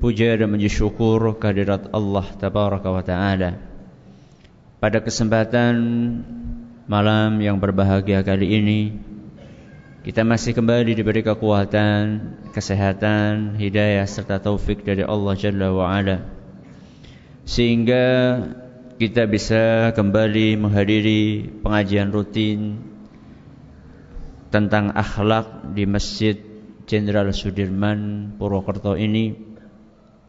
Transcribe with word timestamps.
puja 0.00 0.32
dan 0.32 0.48
menjadi 0.48 0.80
syukur 0.80 1.36
kehadirat 1.36 1.92
Allah 1.92 2.24
Tabaraka 2.40 2.88
wa 2.88 3.04
Ta'ala. 3.04 3.60
Pada 4.80 5.04
kesempatan 5.04 5.76
malam 6.88 7.36
yang 7.44 7.60
berbahagia 7.60 8.24
kali 8.24 8.48
ini 8.56 8.80
Kita 10.00 10.24
masih 10.24 10.56
kembali 10.56 10.96
diberi 10.96 11.20
kekuatan, 11.20 12.04
kesehatan, 12.56 13.60
hidayah 13.60 14.08
serta 14.08 14.40
taufik 14.40 14.80
dari 14.80 15.04
Allah 15.04 15.36
Jalla 15.36 15.68
wa 15.76 15.92
Ala. 15.92 16.24
Sehingga 17.44 18.04
kita 18.96 19.28
bisa 19.28 19.92
kembali 19.92 20.56
menghadiri 20.56 21.52
pengajian 21.60 22.08
rutin 22.08 22.80
Tentang 24.48 24.96
akhlak 24.96 25.76
di 25.76 25.84
Masjid 25.84 26.40
Jenderal 26.88 27.28
Sudirman 27.36 28.32
Purwokerto 28.40 28.96
ini 28.96 29.49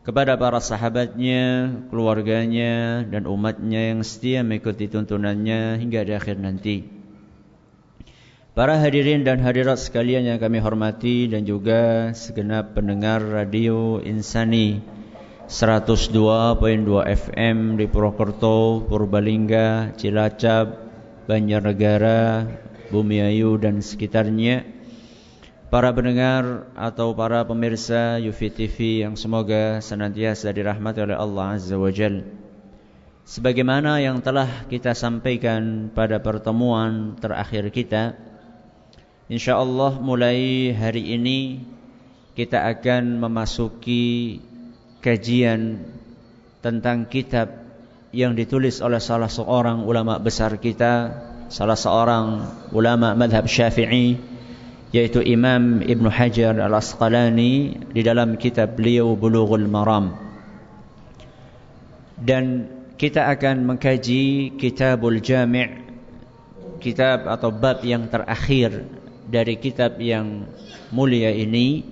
kepada 0.00 0.40
para 0.40 0.60
sahabatnya, 0.64 1.70
keluarganya, 1.92 3.04
dan 3.04 3.28
umatnya 3.28 3.92
yang 3.92 4.00
setia 4.00 4.40
mengikuti 4.40 4.88
tuntunannya 4.88 5.76
hingga 5.76 6.00
di 6.08 6.12
akhir 6.16 6.40
nanti. 6.40 7.00
Para 8.50 8.76
hadirin 8.82 9.22
dan 9.22 9.38
hadirat 9.40 9.78
sekalian 9.78 10.26
yang 10.26 10.38
kami 10.42 10.58
hormati 10.58 11.30
dan 11.30 11.46
juga 11.46 12.10
segenap 12.12 12.74
pendengar 12.74 13.22
radio 13.22 14.02
Insani 14.02 14.82
102.2 15.46 16.58
FM 17.06 17.78
di 17.78 17.86
Purwokerto, 17.86 18.86
Purbalingga, 18.86 19.94
Cilacap, 19.94 20.66
Banjarnegara, 21.30 22.46
Bumiayu 22.90 23.54
dan 23.58 23.78
sekitarnya 23.78 24.79
para 25.70 25.94
pendengar 25.94 26.66
atau 26.74 27.14
para 27.14 27.46
pemirsa 27.46 28.18
Yufi 28.18 28.50
TV 28.50 29.06
yang 29.06 29.14
semoga 29.14 29.78
senantiasa 29.78 30.50
dirahmati 30.50 30.98
oleh 30.98 31.14
Allah 31.14 31.54
Azza 31.54 31.78
wa 31.78 31.94
Jal. 31.94 32.26
Sebagaimana 33.22 34.02
yang 34.02 34.18
telah 34.18 34.66
kita 34.66 34.98
sampaikan 34.98 35.94
pada 35.94 36.18
pertemuan 36.18 37.14
terakhir 37.22 37.70
kita, 37.70 38.18
insya 39.30 39.62
Allah 39.62 39.94
mulai 40.02 40.74
hari 40.74 41.14
ini 41.14 41.62
kita 42.34 42.66
akan 42.66 43.22
memasuki 43.22 44.42
kajian 44.98 45.86
tentang 46.58 47.06
kitab 47.06 47.46
yang 48.10 48.34
ditulis 48.34 48.82
oleh 48.82 48.98
salah 48.98 49.30
seorang 49.30 49.86
ulama 49.86 50.18
besar 50.18 50.58
kita, 50.58 51.14
salah 51.46 51.78
seorang 51.78 52.42
ulama 52.74 53.14
madhab 53.14 53.46
syafi'i, 53.46 54.29
yaitu 54.90 55.22
Imam 55.22 55.82
Ibn 55.82 56.06
Hajar 56.10 56.58
Al-Asqalani 56.58 57.78
di 57.94 58.02
dalam 58.02 58.34
kitab 58.34 58.74
beliau 58.74 59.14
Bulughul 59.14 59.70
Maram. 59.70 60.18
Dan 62.20 62.68
kita 63.00 63.32
akan 63.32 63.64
mengkaji 63.64 64.54
Kitabul 64.60 65.24
Jami' 65.24 65.88
kitab 66.80 67.28
atau 67.28 67.52
bab 67.52 67.84
yang 67.84 68.08
terakhir 68.08 68.88
dari 69.28 69.60
kitab 69.60 70.00
yang 70.00 70.48
mulia 70.90 71.30
ini 71.30 71.84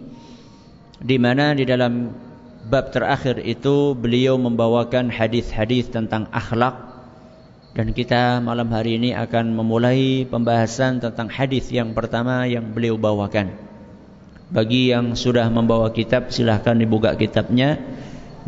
di 0.99 1.17
mana 1.21 1.55
di 1.55 1.63
dalam 1.69 2.11
bab 2.67 2.91
terakhir 2.91 3.39
itu 3.45 3.95
beliau 3.95 4.41
membawakan 4.41 5.13
hadis-hadis 5.13 5.93
tentang 5.93 6.27
akhlak 6.35 6.88
dan 7.77 7.93
kita 7.93 8.41
malam 8.41 8.73
hari 8.73 8.97
ini 8.97 9.13
akan 9.13 9.53
memulai 9.53 10.25
pembahasan 10.25 11.05
tentang 11.05 11.29
hadis 11.29 11.69
yang 11.69 11.93
pertama 11.93 12.49
yang 12.49 12.73
beliau 12.73 12.97
bawakan. 12.97 13.53
Bagi 14.49 14.89
yang 14.89 15.13
sudah 15.13 15.53
membawa 15.53 15.93
kitab 15.93 16.33
silahkan 16.33 16.73
dibuka 16.73 17.13
kitabnya 17.13 17.77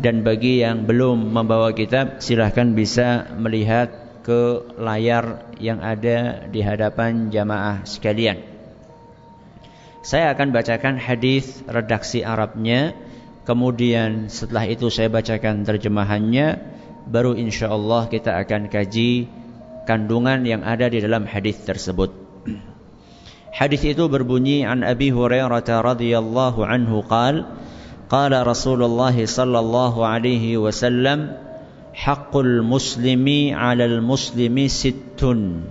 dan 0.01 0.25
bagi 0.25 0.65
yang 0.65 0.89
belum 0.89 1.29
membawa 1.29 1.77
kitab 1.77 2.17
silahkan 2.25 2.73
bisa 2.73 3.29
melihat 3.37 3.93
ke 4.25 4.73
layar 4.81 5.53
yang 5.61 5.81
ada 5.81 6.49
di 6.49 6.61
hadapan 6.65 7.29
jamaah 7.29 7.85
sekalian. 7.85 8.41
Saya 10.01 10.33
akan 10.33 10.49
bacakan 10.49 10.97
hadis 10.97 11.61
redaksi 11.69 12.25
Arabnya, 12.25 12.97
kemudian 13.45 14.33
setelah 14.33 14.65
itu 14.65 14.89
saya 14.89 15.13
bacakan 15.13 15.61
terjemahannya 15.61 16.57
baru 17.07 17.33
insyaallah 17.37 18.11
kita 18.11 18.35
akan 18.41 18.69
kaji 18.69 19.29
kandungan 19.89 20.45
yang 20.45 20.61
ada 20.61 20.89
di 20.91 21.01
dalam 21.01 21.25
hadis 21.25 21.57
tersebut. 21.61 22.13
Hadis 23.51 23.83
itu 23.83 24.07
berbunyi 24.07 24.63
an 24.63 24.85
Abi 24.87 25.11
Hurairah 25.11 25.61
radhiyallahu 25.61 26.63
anhu 26.63 27.03
qal 27.03 27.45
qala 28.07 28.47
Rasulullah 28.47 29.11
sallallahu 29.11 30.03
alaihi 30.07 30.55
wasallam 30.55 31.35
haqqul 31.91 32.63
muslimi 32.63 33.51
'alal 33.51 33.99
muslimi 33.99 34.71
sittun 34.71 35.67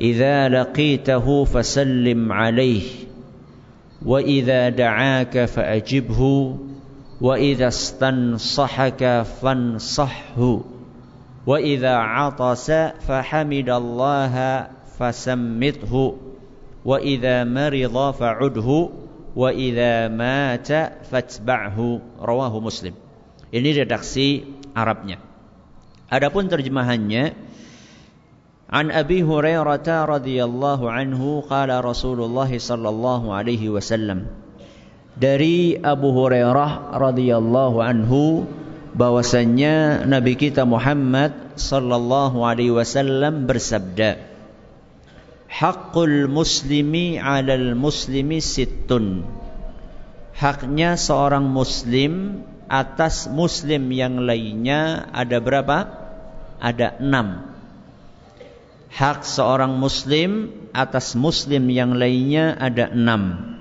idza 0.00 0.48
laqitahu 0.48 1.44
fasallim 1.44 2.32
alaihi 2.32 3.08
wa 4.04 4.20
idza 4.20 4.72
da'aka 4.72 5.48
fa'ajibhu 5.48 6.75
وإذا 7.20 7.68
استنصحك 7.68 9.02
فانصحه 9.40 10.60
وإذا 11.46 11.94
عطس 11.96 12.70
فحمد 13.06 13.68
الله 13.68 14.34
فسمته 14.98 15.94
وإذا 16.84 17.36
مرض 17.44 17.96
فعده 18.14 18.88
وإذا 19.36 20.08
مات 20.08 20.70
فاتبعه 21.10 21.78
رواه 22.20 22.54
مسلم 22.60 22.94
ini 23.54 23.70
redaksi 23.72 24.42
Arabnya 24.76 25.22
adapun 26.10 26.50
terjemahannya 26.50 27.32
An 28.66 28.90
Abi 28.90 29.22
Hurairah 29.22 29.86
radhiyallahu 29.86 30.90
anhu 30.90 31.46
qala 31.46 31.78
Rasulullah 31.78 32.50
sallallahu 32.50 33.30
alaihi 33.30 33.70
wasallam 33.70 34.26
dari 35.16 35.80
Abu 35.80 36.12
Hurairah 36.12 36.92
radhiyallahu 36.92 37.80
anhu 37.80 38.44
bahwasanya 38.92 40.04
Nabi 40.04 40.36
kita 40.36 40.68
Muhammad 40.68 41.56
sallallahu 41.56 42.44
alaihi 42.44 42.76
wasallam 42.76 43.48
bersabda 43.48 44.36
Hakul 45.48 46.28
muslimi 46.28 47.16
'alal 47.16 47.72
muslimi 47.72 48.44
sittun. 48.44 49.24
Haknya 50.36 51.00
seorang 51.00 51.48
muslim 51.48 52.44
atas 52.68 53.24
muslim 53.32 53.88
yang 53.88 54.20
lainnya 54.20 55.08
ada 55.16 55.40
berapa? 55.40 55.78
Ada 56.60 57.00
enam. 57.00 57.56
Hak 58.92 59.24
seorang 59.24 59.80
muslim 59.80 60.52
atas 60.76 61.16
muslim 61.16 61.72
yang 61.72 61.96
lainnya 61.96 62.52
ada 62.60 62.92
enam 62.92 63.55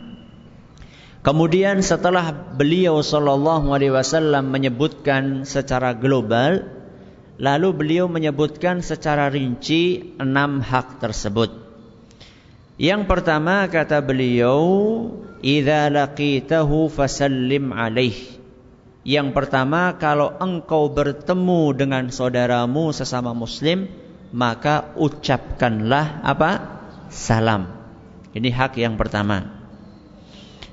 Kemudian 1.25 1.81
setelah 1.81 2.29
beliau 2.29 3.01
sallallahu 3.01 3.73
alaihi 3.73 3.89
wasallam 3.89 4.53
menyebutkan 4.53 5.41
secara 5.41 5.97
global, 5.97 6.69
lalu 7.41 7.73
beliau 7.73 8.05
menyebutkan 8.05 8.85
secara 8.85 9.33
rinci 9.33 10.13
enam 10.21 10.61
hak 10.61 11.01
tersebut. 11.01 11.49
Yang 12.77 13.09
pertama 13.09 13.65
kata 13.65 14.05
beliau, 14.05 14.61
"Idza 15.41 15.89
laqitahu 15.89 16.93
fasallim 16.93 17.73
alaih." 17.73 18.13
Yang 19.01 19.33
pertama, 19.33 19.97
kalau 19.97 20.29
engkau 20.37 20.93
bertemu 20.93 21.73
dengan 21.73 22.13
saudaramu 22.13 22.93
sesama 22.93 23.33
muslim, 23.33 23.89
maka 24.29 24.93
ucapkanlah 24.93 26.21
apa? 26.21 26.51
Salam. 27.09 27.65
Ini 28.29 28.49
hak 28.53 28.77
yang 28.77 28.93
pertama. 28.93 29.54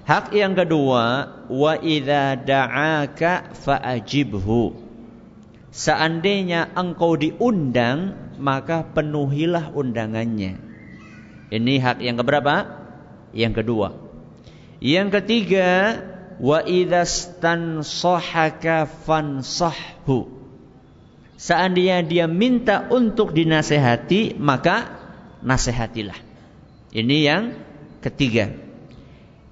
Hak 0.02 0.34
yang 0.34 0.58
kedua, 0.58 1.30
wa 1.46 1.72
idza 1.78 2.34
da'aka 2.34 3.54
fa'ajibhu. 3.54 4.74
Seandainya 5.72 6.74
engkau 6.74 7.14
diundang, 7.14 8.18
maka 8.42 8.82
penuhilah 8.82 9.70
undangannya. 9.72 10.58
Ini 11.54 11.74
hak 11.78 12.02
yang 12.02 12.18
keberapa? 12.18 12.82
Yang 13.30 13.62
kedua. 13.62 13.88
Yang 14.82 15.22
ketiga, 15.22 16.02
wa 16.42 16.58
idastansahaka 16.66 18.90
fansahhu 19.06 20.26
seandainya 21.38 22.02
dia 22.02 22.26
minta 22.26 22.90
untuk 22.90 23.30
dinasehati 23.30 24.34
maka 24.42 24.90
nasihatilah 25.46 26.18
ini 26.90 27.22
yang 27.22 27.54
ketiga 28.02 28.50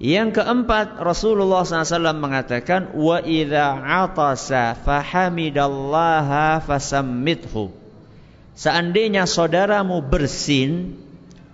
yang 0.01 0.33
keempat 0.33 0.97
Rasulullah 0.97 1.61
SAW 1.61 2.17
mengatakan 2.17 2.97
wa 2.97 3.21
idza 3.21 3.85
atasa 3.85 4.73
fahamidallaha 4.81 6.57
fasammithu 6.65 7.69
seandainya 8.57 9.29
saudaramu 9.29 10.01
bersin 10.01 10.97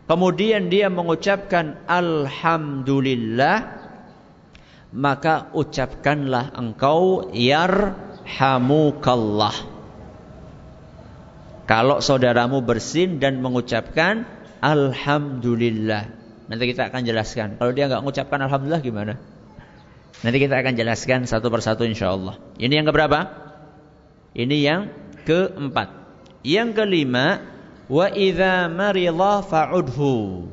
kemudian 0.08 0.72
dia 0.72 0.88
mengucapkan 0.88 1.76
alhamdulillah 1.92 3.78
maka 4.98 5.46
ucapkanlah 5.52 6.56
engkau 6.56 7.28
yarhamukallah. 7.36 9.52
Kalau 11.68 12.00
saudaramu 12.02 12.66
bersin 12.66 13.20
dan 13.22 13.42
mengucapkan 13.44 14.26
alhamdulillah. 14.64 16.17
Nanti 16.48 16.64
kita 16.72 16.88
akan 16.88 17.02
jelaskan. 17.04 17.60
Kalau 17.60 17.72
dia 17.76 17.92
nggak 17.92 18.02
mengucapkan 18.04 18.40
alhamdulillah 18.40 18.84
gimana? 18.84 19.14
Nanti 20.24 20.38
kita 20.42 20.58
akan 20.58 20.74
jelaskan 20.74 21.30
satu 21.30 21.52
persatu 21.52 21.84
insya 21.86 22.16
Allah. 22.16 22.40
Ini 22.58 22.82
yang 22.82 22.88
keberapa? 22.88 23.20
Ini 24.34 24.58
yang 24.64 24.82
keempat. 25.28 25.94
Yang 26.42 26.70
kelima, 26.80 27.44
wa 27.92 28.08
idza 28.10 28.72
marila 28.72 29.44
fa'udhu. 29.44 30.48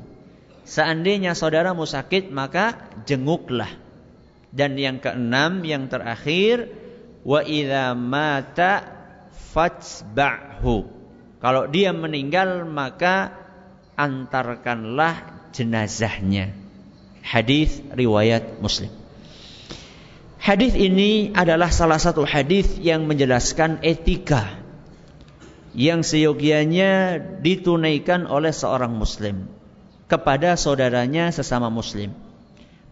Seandainya 0.64 1.38
saudaramu 1.38 1.86
sakit 1.86 2.28
maka 2.34 2.90
jenguklah. 3.06 3.70
Dan 4.54 4.78
yang 4.78 4.98
keenam 4.98 5.62
yang 5.62 5.86
terakhir 5.86 6.70
wa 7.22 7.40
idza 7.40 7.94
mata 7.94 8.84
fatsba'hu. 9.54 10.76
Kalau 11.38 11.68
dia 11.68 11.92
meninggal 11.92 12.64
maka 12.64 13.32
antarkanlah 13.94 15.33
jenazahnya. 15.54 16.52
Hadis 17.24 17.80
riwayat 17.94 18.60
Muslim. 18.60 18.92
Hadis 20.44 20.76
ini 20.76 21.32
adalah 21.32 21.72
salah 21.72 21.96
satu 21.96 22.28
hadis 22.28 22.76
yang 22.76 23.08
menjelaskan 23.08 23.80
etika 23.80 24.60
yang 25.72 26.04
seyogianya 26.04 27.16
ditunaikan 27.40 28.28
oleh 28.28 28.52
seorang 28.52 28.92
muslim 28.92 29.48
kepada 30.04 30.52
saudaranya 30.60 31.32
sesama 31.32 31.72
muslim. 31.72 32.12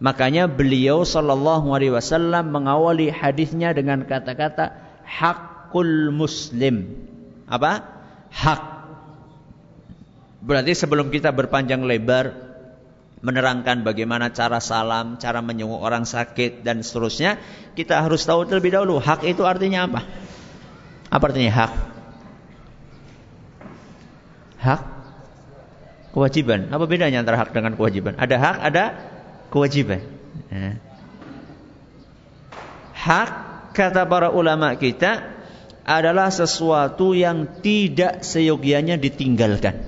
Makanya 0.01 0.49
beliau 0.49 1.05
sallallahu 1.05 1.77
alaihi 1.77 1.93
wasallam 1.93 2.49
mengawali 2.49 3.13
hadisnya 3.13 3.69
dengan 3.71 4.01
kata-kata 4.01 4.73
hakul 5.05 6.09
muslim. 6.09 6.89
Apa? 7.45 7.85
Hak. 8.33 8.63
Berarti 10.41 10.73
sebelum 10.73 11.13
kita 11.13 11.29
berpanjang 11.29 11.85
lebar 11.85 12.52
menerangkan 13.23 13.87
bagaimana 13.87 14.35
cara 14.35 14.59
salam, 14.59 15.15
cara 15.15 15.39
menyenguk 15.39 15.79
orang 15.79 16.03
sakit 16.03 16.59
dan 16.61 16.83
seterusnya, 16.83 17.39
kita 17.71 18.03
harus 18.03 18.27
tahu 18.27 18.43
terlebih 18.43 18.75
dahulu 18.75 18.99
hak 18.99 19.23
itu 19.23 19.47
artinya 19.47 19.87
apa? 19.87 20.01
Apa 21.07 21.23
artinya 21.31 21.51
hak? 21.55 21.71
Hak 24.59 24.81
kewajiban. 26.11 26.67
Apa 26.67 26.83
bedanya 26.83 27.23
antara 27.23 27.39
hak 27.39 27.55
dengan 27.55 27.79
kewajiban? 27.79 28.19
Ada 28.19 28.35
hak, 28.35 28.57
ada 28.59 28.83
kewajiban. 29.47 30.03
Ya. 30.51 30.83
Hak 32.91 33.29
kata 33.71 34.03
para 34.03 34.35
ulama 34.35 34.75
kita 34.75 35.31
adalah 35.87 36.27
sesuatu 36.27 37.15
yang 37.15 37.59
tidak 37.63 38.23
seyogianya 38.23 38.99
ditinggalkan. 38.99 39.79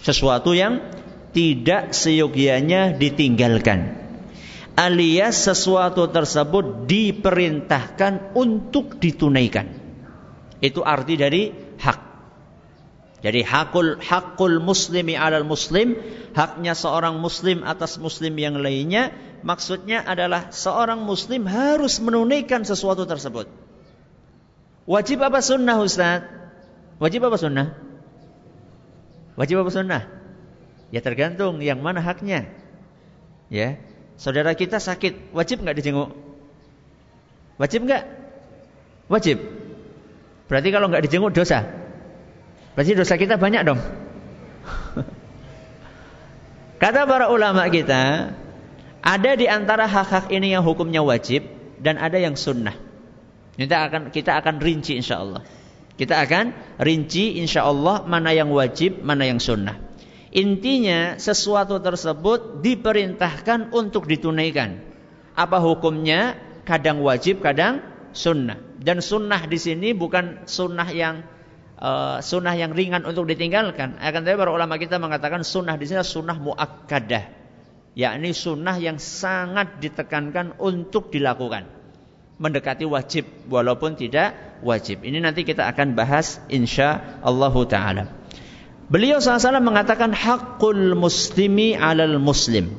Sesuatu 0.00 0.52
yang 0.52 0.80
tidak 1.36 1.92
seyogianya 1.92 2.96
ditinggalkan. 2.96 4.08
Alias 4.72 5.44
sesuatu 5.44 6.08
tersebut 6.08 6.88
diperintahkan 6.88 8.32
untuk 8.32 8.96
ditunaikan. 8.96 9.68
Itu 10.64 10.80
arti 10.80 11.20
dari 11.20 11.52
hak. 11.76 11.98
Jadi 13.20 13.40
hakul 13.44 14.00
hakul 14.00 14.60
muslimi 14.64 15.16
alal 15.16 15.44
muslim, 15.44 15.96
haknya 16.32 16.72
seorang 16.72 17.20
muslim 17.20 17.64
atas 17.64 18.00
muslim 18.00 18.32
yang 18.36 18.56
lainnya, 18.56 19.12
maksudnya 19.44 20.04
adalah 20.04 20.52
seorang 20.52 21.04
muslim 21.04 21.44
harus 21.44 22.00
menunaikan 22.00 22.64
sesuatu 22.64 23.04
tersebut. 23.04 23.48
Wajib 24.88 25.20
apa 25.20 25.40
sunnah 25.44 25.76
Ustaz? 25.80 26.24
Wajib 26.96 27.28
apa 27.28 27.36
sunnah? 27.36 27.76
Wajib 29.36 29.60
apa 29.60 29.72
sunnah? 29.72 30.15
Ya 30.94 31.02
tergantung 31.02 31.58
yang 31.62 31.82
mana 31.82 31.98
haknya. 31.98 32.46
Ya, 33.46 33.78
saudara 34.18 34.58
kita 34.58 34.82
sakit, 34.82 35.30
wajib 35.30 35.62
nggak 35.62 35.78
dijenguk? 35.78 36.10
Wajib 37.58 37.86
nggak? 37.86 38.02
Wajib. 39.06 39.38
Berarti 40.46 40.68
kalau 40.70 40.86
nggak 40.90 41.04
dijenguk 41.06 41.34
dosa. 41.34 41.62
Berarti 42.74 42.92
dosa 42.94 43.14
kita 43.16 43.38
banyak 43.38 43.62
dong. 43.66 43.78
Kata 46.82 47.08
para 47.08 47.32
ulama 47.32 47.64
kita, 47.70 48.34
ada 49.00 49.30
di 49.38 49.46
antara 49.46 49.86
hak-hak 49.86 50.28
ini 50.34 50.52
yang 50.52 50.66
hukumnya 50.66 51.00
wajib 51.00 51.46
dan 51.80 51.96
ada 51.96 52.18
yang 52.18 52.34
sunnah. 52.34 52.74
Kita 53.56 53.88
akan 53.88 54.12
kita 54.12 54.36
akan 54.36 54.60
rinci 54.60 55.00
insya 55.00 55.24
Allah. 55.24 55.40
Kita 55.96 56.20
akan 56.20 56.76
rinci 56.76 57.40
insya 57.40 57.64
Allah 57.64 58.04
mana 58.04 58.36
yang 58.36 58.52
wajib, 58.52 59.00
mana 59.00 59.24
yang 59.24 59.40
sunnah. 59.40 59.80
Intinya 60.36 61.16
sesuatu 61.16 61.80
tersebut 61.80 62.60
diperintahkan 62.60 63.72
untuk 63.72 64.04
ditunaikan. 64.04 64.84
Apa 65.32 65.64
hukumnya? 65.64 66.36
Kadang 66.68 67.00
wajib, 67.00 67.40
kadang 67.40 67.80
sunnah. 68.12 68.60
Dan 68.76 69.00
sunnah 69.00 69.48
di 69.48 69.56
sini 69.56 69.96
bukan 69.96 70.44
sunnah 70.44 70.92
yang 70.92 71.24
uh, 71.80 72.20
sunnah 72.20 72.52
yang 72.52 72.76
ringan 72.76 73.08
untuk 73.08 73.24
ditinggalkan. 73.24 73.96
Akan 73.96 74.28
tetapi 74.28 74.36
para 74.36 74.52
ulama 74.52 74.76
kita 74.76 75.00
mengatakan 75.00 75.40
sunnah 75.40 75.80
di 75.80 75.88
sini 75.88 76.04
sunnah 76.04 76.36
muakkadah, 76.36 77.24
yakni 77.96 78.36
sunnah 78.36 78.76
yang 78.76 79.00
sangat 79.00 79.80
ditekankan 79.80 80.60
untuk 80.60 81.08
dilakukan, 81.08 81.64
mendekati 82.36 82.84
wajib 82.84 83.24
walaupun 83.48 83.96
tidak 83.96 84.60
wajib. 84.60 85.00
Ini 85.00 85.16
nanti 85.16 85.48
kita 85.48 85.64
akan 85.64 85.96
bahas 85.96 86.44
insya 86.52 87.20
Allah 87.24 87.54
taala. 87.64 88.04
Beliau 88.86 89.18
SAW 89.18 89.58
mengatakan 89.58 90.14
hakul 90.14 90.94
muslimi 90.94 91.74
alal 91.74 92.22
muslim. 92.22 92.70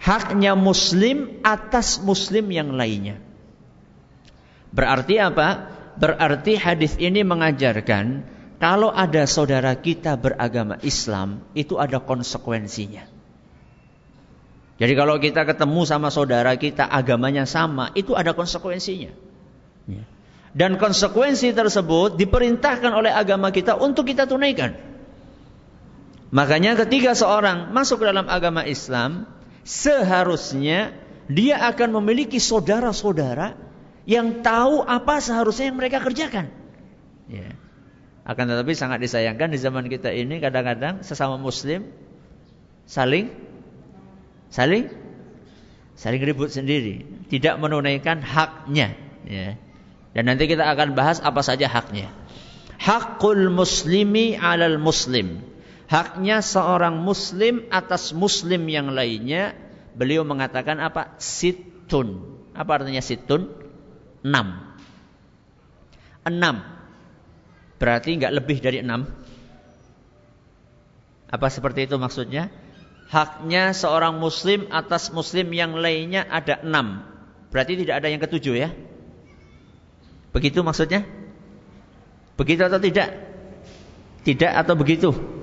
Haknya 0.00 0.56
muslim 0.56 1.40
atas 1.44 2.00
muslim 2.00 2.48
yang 2.48 2.72
lainnya. 2.72 3.20
Berarti 4.72 5.20
apa? 5.20 5.68
Berarti 6.00 6.56
hadis 6.56 6.96
ini 6.96 7.22
mengajarkan 7.22 8.24
kalau 8.58 8.88
ada 8.88 9.28
saudara 9.28 9.76
kita 9.76 10.16
beragama 10.16 10.80
Islam 10.80 11.44
itu 11.52 11.76
ada 11.76 12.00
konsekuensinya. 12.00 13.04
Jadi 14.74 14.92
kalau 14.98 15.20
kita 15.22 15.46
ketemu 15.46 15.86
sama 15.86 16.08
saudara 16.10 16.56
kita 16.58 16.88
agamanya 16.88 17.46
sama, 17.46 17.94
itu 17.94 18.16
ada 18.18 18.34
konsekuensinya. 18.34 19.12
Ya. 19.86 20.02
Dan 20.50 20.80
konsekuensi 20.82 21.54
tersebut 21.54 22.18
diperintahkan 22.18 22.90
oleh 22.90 23.14
agama 23.14 23.54
kita 23.54 23.78
untuk 23.78 24.10
kita 24.10 24.26
tunaikan. 24.26 24.93
Makanya 26.34 26.74
ketika 26.74 27.14
seorang 27.14 27.70
masuk 27.70 28.02
ke 28.02 28.10
dalam 28.10 28.26
agama 28.26 28.66
Islam, 28.66 29.30
seharusnya 29.62 30.90
dia 31.30 31.62
akan 31.70 32.02
memiliki 32.02 32.42
saudara-saudara 32.42 33.54
yang 34.02 34.42
tahu 34.42 34.82
apa 34.82 35.22
seharusnya 35.22 35.70
yang 35.70 35.78
mereka 35.78 36.02
kerjakan. 36.02 36.50
Ya. 37.30 37.54
Akan 38.26 38.50
tetapi 38.50 38.74
sangat 38.74 38.98
disayangkan 38.98 39.54
di 39.54 39.62
zaman 39.62 39.86
kita 39.86 40.10
ini 40.10 40.42
kadang-kadang 40.42 41.06
sesama 41.06 41.38
muslim 41.38 41.86
saling 42.84 43.30
saling 44.50 44.90
saling 45.94 46.22
ribut 46.24 46.50
sendiri, 46.50 47.06
tidak 47.30 47.62
menunaikan 47.62 48.18
haknya. 48.26 48.98
Ya. 49.22 49.54
Dan 50.18 50.26
nanti 50.26 50.50
kita 50.50 50.66
akan 50.66 50.98
bahas 50.98 51.22
apa 51.22 51.46
saja 51.46 51.70
haknya. 51.70 52.10
Hakul 52.82 53.54
muslimi 53.54 54.34
alal 54.34 54.82
muslim. 54.82 55.53
Haknya 55.84 56.40
seorang 56.40 56.96
muslim 57.04 57.68
atas 57.68 58.16
muslim 58.16 58.64
yang 58.68 58.92
lainnya. 58.92 59.52
Beliau 59.94 60.24
mengatakan 60.24 60.80
apa? 60.80 61.14
Situn. 61.20 62.40
Apa 62.56 62.80
artinya 62.82 63.04
situn? 63.04 63.52
Enam. 64.24 64.74
Enam. 66.24 66.64
Berarti 67.76 68.16
nggak 68.16 68.34
lebih 68.34 68.58
dari 68.64 68.80
enam. 68.80 69.04
Apa 71.28 71.52
seperti 71.52 71.84
itu 71.84 72.00
maksudnya? 72.00 72.48
Haknya 73.12 73.76
seorang 73.76 74.16
muslim 74.16 74.70
atas 74.72 75.12
muslim 75.12 75.52
yang 75.52 75.76
lainnya 75.76 76.24
ada 76.24 76.64
enam. 76.64 77.04
Berarti 77.52 77.78
tidak 77.78 78.00
ada 78.00 78.08
yang 78.08 78.18
ketujuh 78.18 78.54
ya? 78.56 78.70
Begitu 80.32 80.64
maksudnya? 80.64 81.06
Begitu 82.34 82.66
atau 82.66 82.80
tidak? 82.82 83.14
Tidak 84.24 84.50
atau 84.50 84.74
begitu? 84.74 85.33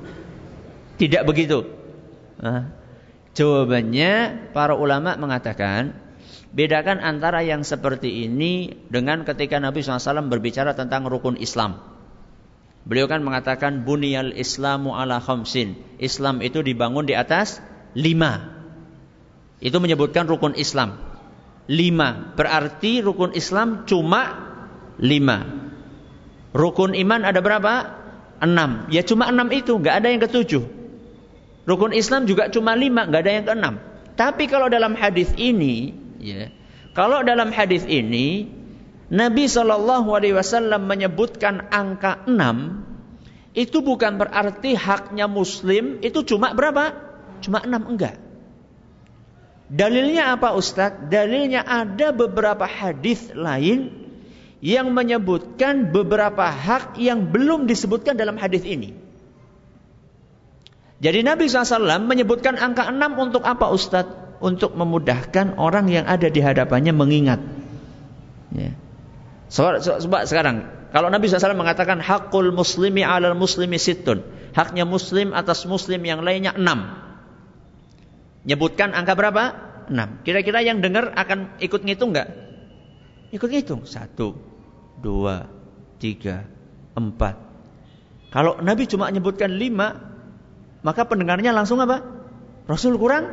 Tidak 1.01 1.25
begitu. 1.25 1.65
Nah, 2.37 2.69
jawabannya 3.33 4.13
para 4.53 4.77
ulama 4.77 5.17
mengatakan 5.17 5.97
bedakan 6.53 7.01
antara 7.01 7.41
yang 7.41 7.65
seperti 7.65 8.29
ini 8.29 8.69
dengan 8.93 9.25
ketika 9.25 9.57
Nabi 9.57 9.81
SAW 9.81 10.29
berbicara 10.29 10.77
tentang 10.77 11.09
rukun 11.09 11.41
Islam. 11.41 11.81
Beliau 12.85 13.09
kan 13.09 13.25
mengatakan 13.25 13.81
buniyal 13.81 14.37
Islamu 14.37 14.93
ala 14.93 15.17
khamsin. 15.17 15.73
Islam 15.97 16.37
itu 16.45 16.61
dibangun 16.61 17.09
di 17.09 17.17
atas 17.17 17.65
lima. 17.97 18.61
Itu 19.57 19.81
menyebutkan 19.81 20.29
rukun 20.29 20.53
Islam. 20.53 21.01
Lima. 21.65 22.37
Berarti 22.37 23.01
rukun 23.01 23.33
Islam 23.33 23.89
cuma 23.89 24.53
lima. 25.01 25.49
Rukun 26.53 26.93
iman 26.93 27.25
ada 27.25 27.41
berapa? 27.41 27.73
Enam. 28.37 28.85
Ya 28.93 29.01
cuma 29.01 29.29
enam 29.29 29.49
itu, 29.49 29.77
nggak 29.77 29.95
ada 30.01 30.07
yang 30.13 30.21
ketujuh. 30.21 30.80
Rukun 31.65 31.93
Islam 31.93 32.25
juga 32.25 32.49
cuma 32.49 32.73
lima, 32.73 33.05
nggak 33.05 33.21
ada 33.21 33.31
yang 33.31 33.45
keenam. 33.45 33.75
Tapi 34.17 34.49
kalau 34.49 34.67
dalam 34.67 34.97
hadis 34.97 35.29
ini, 35.37 35.93
ya, 36.17 36.49
kalau 36.97 37.21
dalam 37.21 37.53
hadis 37.53 37.85
ini 37.85 38.49
Nabi 39.11 39.45
Shallallahu 39.45 40.09
Alaihi 40.11 40.35
Wasallam 40.35 40.89
menyebutkan 40.89 41.69
angka 41.69 42.25
enam, 42.25 42.87
itu 43.51 43.83
bukan 43.83 44.15
berarti 44.15 44.73
haknya 44.73 45.27
Muslim 45.27 45.99
itu 45.99 46.23
cuma 46.23 46.55
berapa? 46.55 46.95
Cuma 47.43 47.59
enam 47.61 47.83
enggak. 47.91 48.15
Dalilnya 49.71 50.35
apa 50.35 50.51
Ustadz? 50.51 51.07
Dalilnya 51.07 51.63
ada 51.63 52.11
beberapa 52.11 52.67
hadis 52.67 53.31
lain 53.31 53.91
yang 54.59 54.91
menyebutkan 54.91 55.89
beberapa 55.89 56.47
hak 56.47 56.99
yang 56.99 57.31
belum 57.31 57.65
disebutkan 57.65 58.19
dalam 58.19 58.35
hadis 58.35 58.67
ini. 58.67 58.93
Jadi 61.01 61.25
Nabi 61.25 61.49
SAW 61.49 62.05
menyebutkan 62.05 62.61
angka 62.61 62.85
6 62.85 63.17
untuk 63.17 63.41
apa 63.41 63.73
Ustadz? 63.73 64.37
Untuk 64.41 64.73
memudahkan 64.73 65.61
orang 65.61 65.85
yang 65.85 66.09
ada 66.09 66.25
di 66.25 66.41
hadapannya 66.41 66.97
mengingat. 66.97 67.37
Ya. 68.53 68.73
Coba 69.53 70.25
sekarang, 70.25 70.65
kalau 70.89 71.13
Nabi 71.13 71.29
SAW 71.29 71.53
mengatakan 71.53 72.01
hakul 72.01 72.49
muslimi 72.49 73.05
alal 73.05 73.37
muslimi 73.37 73.77
situn. 73.77 74.25
Haknya 74.57 74.83
muslim 74.85 75.37
atas 75.37 75.69
muslim 75.69 76.01
yang 76.01 76.25
lainnya 76.25 76.57
6. 76.57 78.49
Nyebutkan 78.49 78.97
angka 78.97 79.13
berapa? 79.13 79.43
6. 79.93 80.25
Kira-kira 80.25 80.65
yang 80.65 80.81
dengar 80.81 81.13
akan 81.13 81.61
ikut 81.61 81.85
ngitung 81.85 82.13
nggak? 82.13 82.29
Ikut 83.29 83.49
ngitung. 83.49 83.85
Satu, 83.85 84.33
dua, 84.99 85.45
tiga, 86.01 86.49
empat. 86.97 87.37
Kalau 88.33 88.57
Nabi 88.59 88.89
cuma 88.89 89.13
menyebutkan 89.13 89.53
lima, 89.53 89.95
maka 90.81 91.05
pendengarnya 91.05 91.53
langsung 91.53 91.77
apa? 91.81 92.01
Rasul 92.65 92.97
kurang 92.97 93.29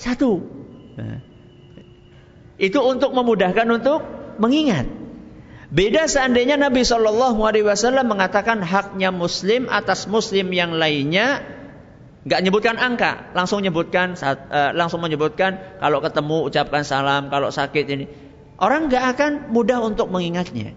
satu. 0.00 0.40
Nah. 0.96 1.20
Itu 2.56 2.80
untuk 2.80 3.12
memudahkan 3.12 3.68
untuk 3.68 4.00
mengingat. 4.40 4.88
Beda 5.66 6.06
seandainya 6.08 6.56
Nabi 6.56 6.86
Shallallahu 6.86 7.42
Alaihi 7.42 7.66
Wasallam 7.66 8.06
mengatakan 8.06 8.62
haknya 8.62 9.10
Muslim 9.12 9.66
atas 9.68 10.06
Muslim 10.06 10.48
yang 10.54 10.72
lainnya, 10.72 11.42
nggak 12.24 12.40
nyebutkan 12.40 12.78
angka, 12.78 13.34
langsung 13.36 13.60
menyebutkan 13.60 14.14
uh, 14.16 14.70
langsung 14.72 15.02
menyebutkan 15.02 15.78
kalau 15.82 15.98
ketemu 16.00 16.36
ucapkan 16.48 16.86
salam, 16.86 17.28
kalau 17.28 17.50
sakit 17.50 17.84
ini, 17.92 18.04
orang 18.62 18.86
nggak 18.88 19.04
akan 19.18 19.30
mudah 19.52 19.82
untuk 19.82 20.08
mengingatnya. 20.08 20.72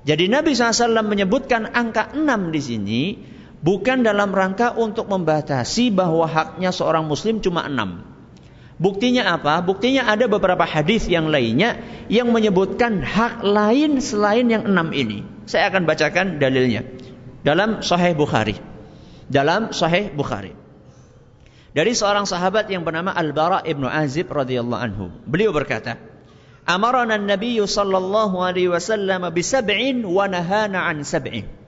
Jadi 0.00 0.32
Nabi 0.32 0.56
SAW 0.56 1.04
menyebutkan 1.04 1.76
angka 1.76 2.16
6 2.16 2.24
di 2.56 2.60
sini 2.64 3.02
bukan 3.60 4.04
dalam 4.04 4.32
rangka 4.32 4.76
untuk 4.76 5.08
membatasi 5.08 5.92
bahwa 5.92 6.24
haknya 6.28 6.72
seorang 6.72 7.06
muslim 7.06 7.40
cuma 7.44 7.68
6. 7.68 8.10
Buktinya 8.80 9.36
apa? 9.36 9.60
Buktinya 9.60 10.08
ada 10.08 10.24
beberapa 10.24 10.64
hadis 10.64 11.04
yang 11.04 11.28
lainnya 11.28 11.84
yang 12.08 12.32
menyebutkan 12.32 13.04
hak 13.04 13.44
lain 13.44 14.00
selain 14.00 14.48
yang 14.48 14.64
enam 14.64 14.96
ini. 14.96 15.20
Saya 15.44 15.68
akan 15.68 15.84
bacakan 15.84 16.40
dalilnya 16.40 16.88
dalam 17.44 17.84
Sahih 17.84 18.16
Bukhari. 18.16 18.56
Dalam 19.28 19.76
Sahih 19.76 20.08
Bukhari. 20.08 20.56
Dari 21.76 21.92
seorang 21.92 22.24
sahabat 22.24 22.72
yang 22.72 22.82
bernama 22.82 23.12
Al-Bara 23.12 23.62
ibnu 23.68 23.84
Azib 23.84 24.32
radhiyallahu 24.32 24.80
anhu. 24.80 25.12
Beliau 25.28 25.52
berkata, 25.52 26.00
amarana 26.64 27.20
Nabi 27.20 27.60
sallallahu 27.60 28.40
alaihi 28.40 28.72
wasallam 28.72 29.28
bisab'in 29.30 30.08
wa 30.08 30.24
nahana 30.24 30.88
an 30.88 31.04
sab'in. 31.04 31.59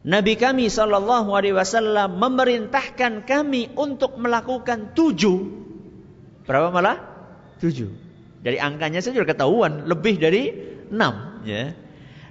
Nabi 0.00 0.40
kami 0.40 0.72
sallallahu 0.72 1.28
alaihi 1.36 1.52
wasallam 1.52 2.16
memerintahkan 2.16 3.28
kami 3.28 3.68
untuk 3.76 4.16
melakukan 4.16 4.96
tujuh. 4.96 5.38
Berapa 6.48 6.72
malah? 6.72 6.96
Tujuh. 7.60 7.92
Dari 8.40 8.56
angkanya 8.56 9.04
saja 9.04 9.20
sudah 9.20 9.28
ketahuan 9.28 9.84
lebih 9.84 10.16
dari 10.16 10.48
enam. 10.88 11.44
Ya. 11.44 11.76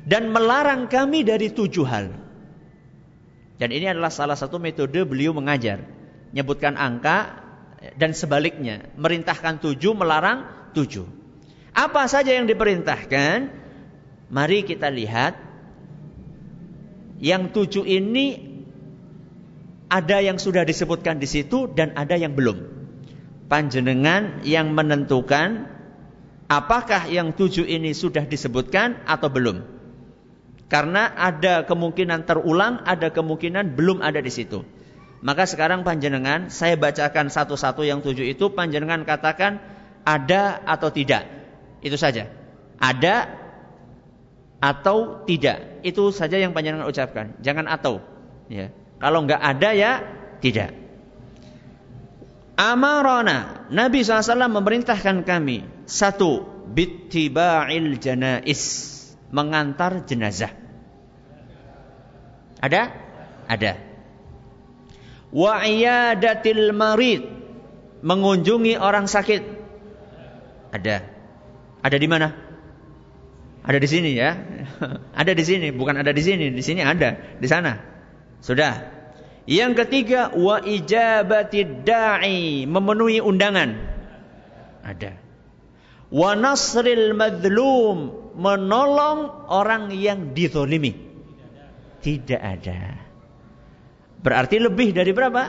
Dan 0.02 0.34
melarang 0.34 0.90
kami 0.90 1.22
dari 1.22 1.54
tujuh 1.54 1.86
hal. 1.86 2.10
Dan 3.62 3.70
ini 3.70 3.86
adalah 3.86 4.10
salah 4.10 4.34
satu 4.34 4.58
metode 4.58 5.06
beliau 5.06 5.38
mengajar. 5.38 5.86
Nyebutkan 6.34 6.74
angka 6.74 7.38
dan 8.02 8.18
sebaliknya. 8.18 8.90
Merintahkan 8.98 9.62
tujuh, 9.62 9.94
melarang 9.94 10.72
tujuh. 10.74 11.06
Apa 11.78 12.10
saja 12.10 12.34
yang 12.34 12.50
diperintahkan? 12.50 13.54
Mari 14.34 14.66
kita 14.66 14.90
lihat. 14.90 15.49
Yang 17.20 17.44
tujuh 17.52 17.86
ini 17.86 18.50
ada 19.92 20.24
yang 20.24 20.40
sudah 20.40 20.64
disebutkan 20.64 21.20
di 21.20 21.28
situ 21.28 21.68
dan 21.68 21.92
ada 22.00 22.16
yang 22.16 22.38
belum. 22.38 22.80
Panjenengan 23.50 24.46
yang 24.46 24.72
menentukan 24.72 25.68
apakah 26.48 27.10
yang 27.10 27.34
tujuh 27.34 27.66
ini 27.66 27.92
sudah 27.92 28.24
disebutkan 28.24 29.04
atau 29.04 29.28
belum. 29.28 29.80
Karena 30.70 31.10
ada 31.18 31.66
kemungkinan 31.66 32.30
terulang, 32.30 32.86
ada 32.86 33.10
kemungkinan 33.10 33.74
belum 33.74 34.06
ada 34.06 34.22
di 34.22 34.30
situ. 34.30 34.62
Maka 35.20 35.50
sekarang 35.50 35.82
panjenengan, 35.82 36.54
saya 36.54 36.78
bacakan 36.78 37.28
satu-satu 37.34 37.84
yang 37.84 38.06
tujuh 38.06 38.24
itu, 38.24 38.54
panjenengan 38.54 39.02
katakan 39.04 39.60
ada 40.06 40.62
atau 40.64 40.94
tidak. 40.94 41.26
Itu 41.82 41.98
saja. 41.98 42.30
Ada 42.80 43.39
atau 44.60 45.24
tidak. 45.24 45.82
Itu 45.82 46.12
saja 46.12 46.36
yang 46.36 46.52
panjenengan 46.52 46.88
ucapkan. 46.88 47.36
Jangan 47.40 47.66
atau. 47.72 48.04
Ya. 48.52 48.72
Kalau 49.00 49.24
enggak 49.24 49.40
ada 49.40 49.70
ya 49.72 49.92
tidak. 50.44 50.76
Amarona. 52.60 53.68
Nabi 53.72 54.04
SAW 54.04 54.52
memerintahkan 54.52 55.24
kami. 55.24 55.64
Satu. 55.88 56.44
Bittiba'il 56.70 57.98
janais. 57.98 58.62
Mengantar 59.32 60.04
jenazah. 60.04 60.52
Ada? 62.60 62.92
Ada. 63.48 63.74
Wa 65.32 65.64
iyadatil 65.64 66.76
marid. 66.76 67.24
Mengunjungi 68.04 68.76
orang 68.76 69.08
sakit. 69.08 69.42
Ada. 70.76 71.08
Ada 71.80 71.96
di 71.96 72.08
mana? 72.12 72.49
Ada 73.70 73.78
di 73.78 73.86
sini 73.86 74.18
ya. 74.18 74.34
ada 75.22 75.32
di 75.38 75.44
sini, 75.46 75.70
bukan 75.70 76.02
ada 76.02 76.10
di 76.10 76.26
sini. 76.26 76.50
Di 76.50 76.64
sini 76.66 76.82
ada, 76.82 77.38
di 77.38 77.46
sana. 77.46 77.78
Sudah. 78.42 78.98
Yang 79.46 79.86
ketiga, 79.86 80.34
wa 80.34 80.58
ijabati 80.58 81.86
da'i, 81.86 82.66
memenuhi 82.66 83.22
undangan. 83.22 83.78
Ada. 84.82 85.14
Wa 86.10 86.34
nasril 86.34 87.14
madlum, 87.14 88.10
menolong 88.34 89.46
orang 89.54 89.94
yang 89.94 90.34
dizolimi. 90.34 90.98
Tidak 92.02 92.42
ada. 92.42 92.98
Berarti 94.26 94.58
lebih 94.58 94.98
dari 94.98 95.14
berapa? 95.14 95.44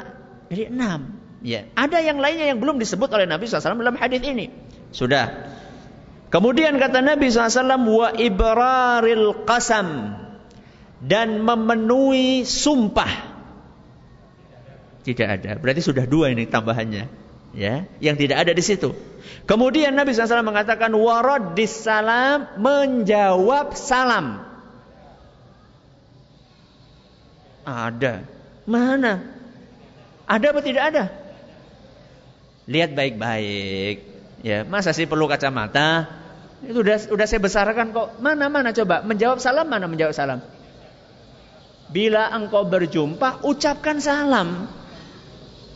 Dari 0.52 0.68
enam. 0.68 1.16
Ya. 1.40 1.64
Ada 1.72 2.04
yang 2.04 2.20
lainnya 2.20 2.52
yang 2.52 2.60
belum 2.60 2.76
disebut 2.76 3.08
oleh 3.16 3.24
Nabi 3.24 3.48
SAW 3.48 3.80
dalam 3.80 3.96
hadis 3.96 4.20
ini. 4.20 4.52
Sudah. 4.92 5.56
Kemudian 6.30 6.78
kata 6.78 7.02
Nabi 7.02 7.26
SAW, 7.26 7.90
wa 7.90 8.08
ibraril 8.14 9.42
qasam 9.42 10.14
dan 11.02 11.42
memenuhi 11.42 12.46
sumpah. 12.46 13.34
Tidak 15.02 15.26
ada. 15.26 15.58
Berarti 15.58 15.82
sudah 15.82 16.06
dua 16.06 16.30
ini 16.30 16.46
tambahannya. 16.46 17.10
Ya, 17.50 17.90
yang 17.98 18.14
tidak 18.14 18.46
ada 18.46 18.54
di 18.54 18.62
situ. 18.62 18.94
Kemudian 19.42 19.90
Nabi 19.98 20.14
SAW 20.14 20.46
mengatakan 20.46 20.94
waraddis 20.94 21.82
salam 21.82 22.46
menjawab 22.62 23.74
salam. 23.74 24.46
Ada. 27.66 28.22
Mana? 28.70 29.26
Ada 30.30 30.46
apa 30.54 30.60
tidak 30.62 30.84
ada? 30.94 31.04
Lihat 32.70 32.94
baik-baik. 32.94 33.96
Ya, 34.46 34.62
masa 34.62 34.94
sih 34.94 35.10
perlu 35.10 35.26
kacamata? 35.26 36.19
Itu 36.60 36.84
udah 36.84 36.96
udah 37.08 37.26
saya 37.26 37.40
besarkan 37.40 37.96
kok. 37.96 38.20
Mana 38.20 38.52
mana 38.52 38.76
coba 38.76 39.00
menjawab 39.00 39.40
salam 39.40 39.64
mana 39.64 39.88
menjawab 39.88 40.12
salam? 40.12 40.40
Bila 41.90 42.30
engkau 42.30 42.68
berjumpa, 42.68 43.42
ucapkan 43.42 43.98
salam. 43.98 44.70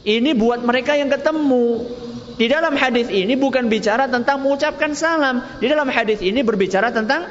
Ini 0.04 0.36
buat 0.36 0.62
mereka 0.62 0.94
yang 0.94 1.10
ketemu. 1.10 1.88
Di 2.34 2.46
dalam 2.46 2.76
hadis 2.76 3.08
ini 3.10 3.34
bukan 3.34 3.66
bicara 3.66 4.06
tentang 4.06 4.44
mengucapkan 4.44 4.92
salam. 4.94 5.42
Di 5.58 5.66
dalam 5.66 5.88
hadis 5.90 6.22
ini 6.22 6.44
berbicara 6.44 6.94
tentang 6.94 7.26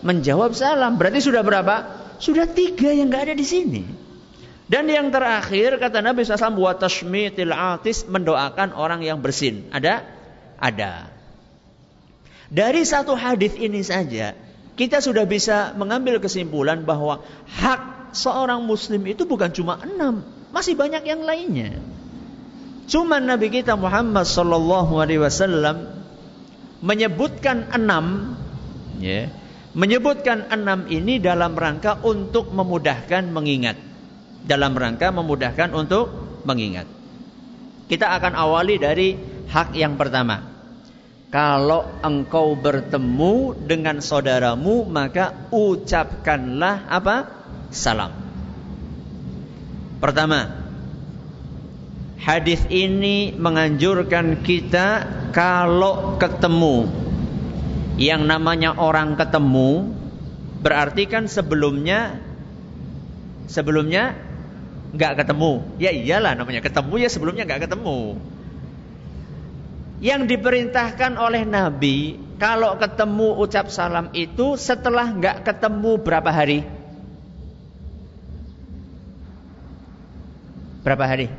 menjawab 0.00 0.56
salam. 0.56 0.96
Berarti 0.96 1.20
sudah 1.20 1.42
berapa? 1.44 1.76
Sudah 2.22 2.48
tiga 2.48 2.94
yang 2.94 3.10
nggak 3.12 3.32
ada 3.32 3.34
di 3.36 3.44
sini. 3.44 3.82
Dan 4.64 4.88
yang 4.88 5.12
terakhir 5.12 5.76
kata 5.76 6.00
Nabi 6.00 6.24
SAW 6.24 6.56
buat 6.56 6.80
tashmitil 6.80 7.52
atis 7.52 8.08
mendoakan 8.08 8.72
orang 8.72 9.04
yang 9.04 9.20
bersin. 9.20 9.68
Ada? 9.68 10.00
Ada. 10.56 11.13
Dari 12.54 12.86
satu 12.86 13.18
hadis 13.18 13.58
ini 13.58 13.82
saja 13.82 14.38
kita 14.78 15.02
sudah 15.02 15.26
bisa 15.26 15.74
mengambil 15.74 16.22
kesimpulan 16.22 16.86
bahwa 16.86 17.26
hak 17.50 18.14
seorang 18.14 18.62
muslim 18.62 19.02
itu 19.10 19.26
bukan 19.26 19.50
cuma 19.50 19.82
enam, 19.82 20.22
masih 20.54 20.78
banyak 20.78 21.02
yang 21.02 21.26
lainnya. 21.26 21.82
Cuma 22.86 23.18
Nabi 23.18 23.50
kita 23.50 23.74
Muhammad 23.74 24.22
Sallallahu 24.22 25.02
Alaihi 25.02 25.18
Wasallam 25.18 25.98
menyebutkan 26.78 27.74
enam, 27.74 28.38
ya, 29.02 29.34
menyebutkan 29.74 30.46
enam 30.54 30.86
ini 30.86 31.18
dalam 31.18 31.58
rangka 31.58 31.98
untuk 32.06 32.54
memudahkan 32.54 33.34
mengingat 33.34 33.74
dalam 34.44 34.76
rangka 34.76 35.08
memudahkan 35.10 35.72
untuk 35.72 36.12
mengingat. 36.44 36.84
Kita 37.88 38.12
akan 38.20 38.32
awali 38.36 38.76
dari 38.76 39.16
hak 39.48 39.72
yang 39.76 39.96
pertama. 39.96 40.53
Kalau 41.34 41.90
engkau 41.98 42.54
bertemu 42.54 43.58
dengan 43.66 43.98
saudaramu 43.98 44.86
maka 44.86 45.50
ucapkanlah 45.50 46.86
apa? 46.86 47.26
Salam. 47.74 48.14
Pertama, 49.98 50.46
hadis 52.22 52.62
ini 52.70 53.34
menganjurkan 53.34 54.46
kita 54.46 55.10
kalau 55.34 56.22
ketemu 56.22 56.86
yang 57.98 58.30
namanya 58.30 58.78
orang 58.78 59.18
ketemu 59.18 59.90
berarti 60.62 61.10
kan 61.10 61.26
sebelumnya 61.26 62.14
sebelumnya 63.50 64.14
nggak 64.94 65.18
ketemu. 65.18 65.66
Ya 65.82 65.90
iyalah 65.90 66.38
namanya 66.38 66.62
ketemu 66.62 66.94
ya 67.02 67.10
sebelumnya 67.10 67.42
nggak 67.42 67.66
ketemu. 67.66 68.22
Yang 70.04 70.36
diperintahkan 70.36 71.16
oleh 71.16 71.48
Nabi 71.48 72.20
kalau 72.36 72.76
ketemu 72.76 73.40
ucap 73.40 73.72
salam 73.72 74.12
itu 74.12 74.60
setelah 74.60 75.08
nggak 75.08 75.48
ketemu 75.48 75.96
berapa 75.96 76.28
hari? 76.28 76.60
Berapa 80.84 81.08
hari? 81.08 81.32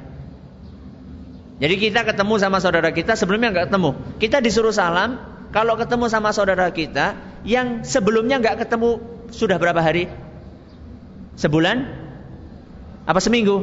Jadi 1.61 1.75
kita 1.77 2.09
ketemu 2.09 2.41
sama 2.41 2.57
saudara 2.57 2.89
kita 2.89 3.13
sebelumnya 3.13 3.53
nggak 3.53 3.69
ketemu. 3.69 3.89
Kita 4.17 4.41
disuruh 4.41 4.73
salam 4.73 5.21
kalau 5.53 5.77
ketemu 5.77 6.09
sama 6.09 6.33
saudara 6.33 6.65
kita 6.73 7.13
yang 7.45 7.85
sebelumnya 7.85 8.41
nggak 8.41 8.65
ketemu 8.65 8.97
sudah 9.29 9.61
berapa 9.61 9.77
hari? 9.77 10.09
Sebulan? 11.37 11.85
Apa 13.05 13.21
seminggu? 13.21 13.61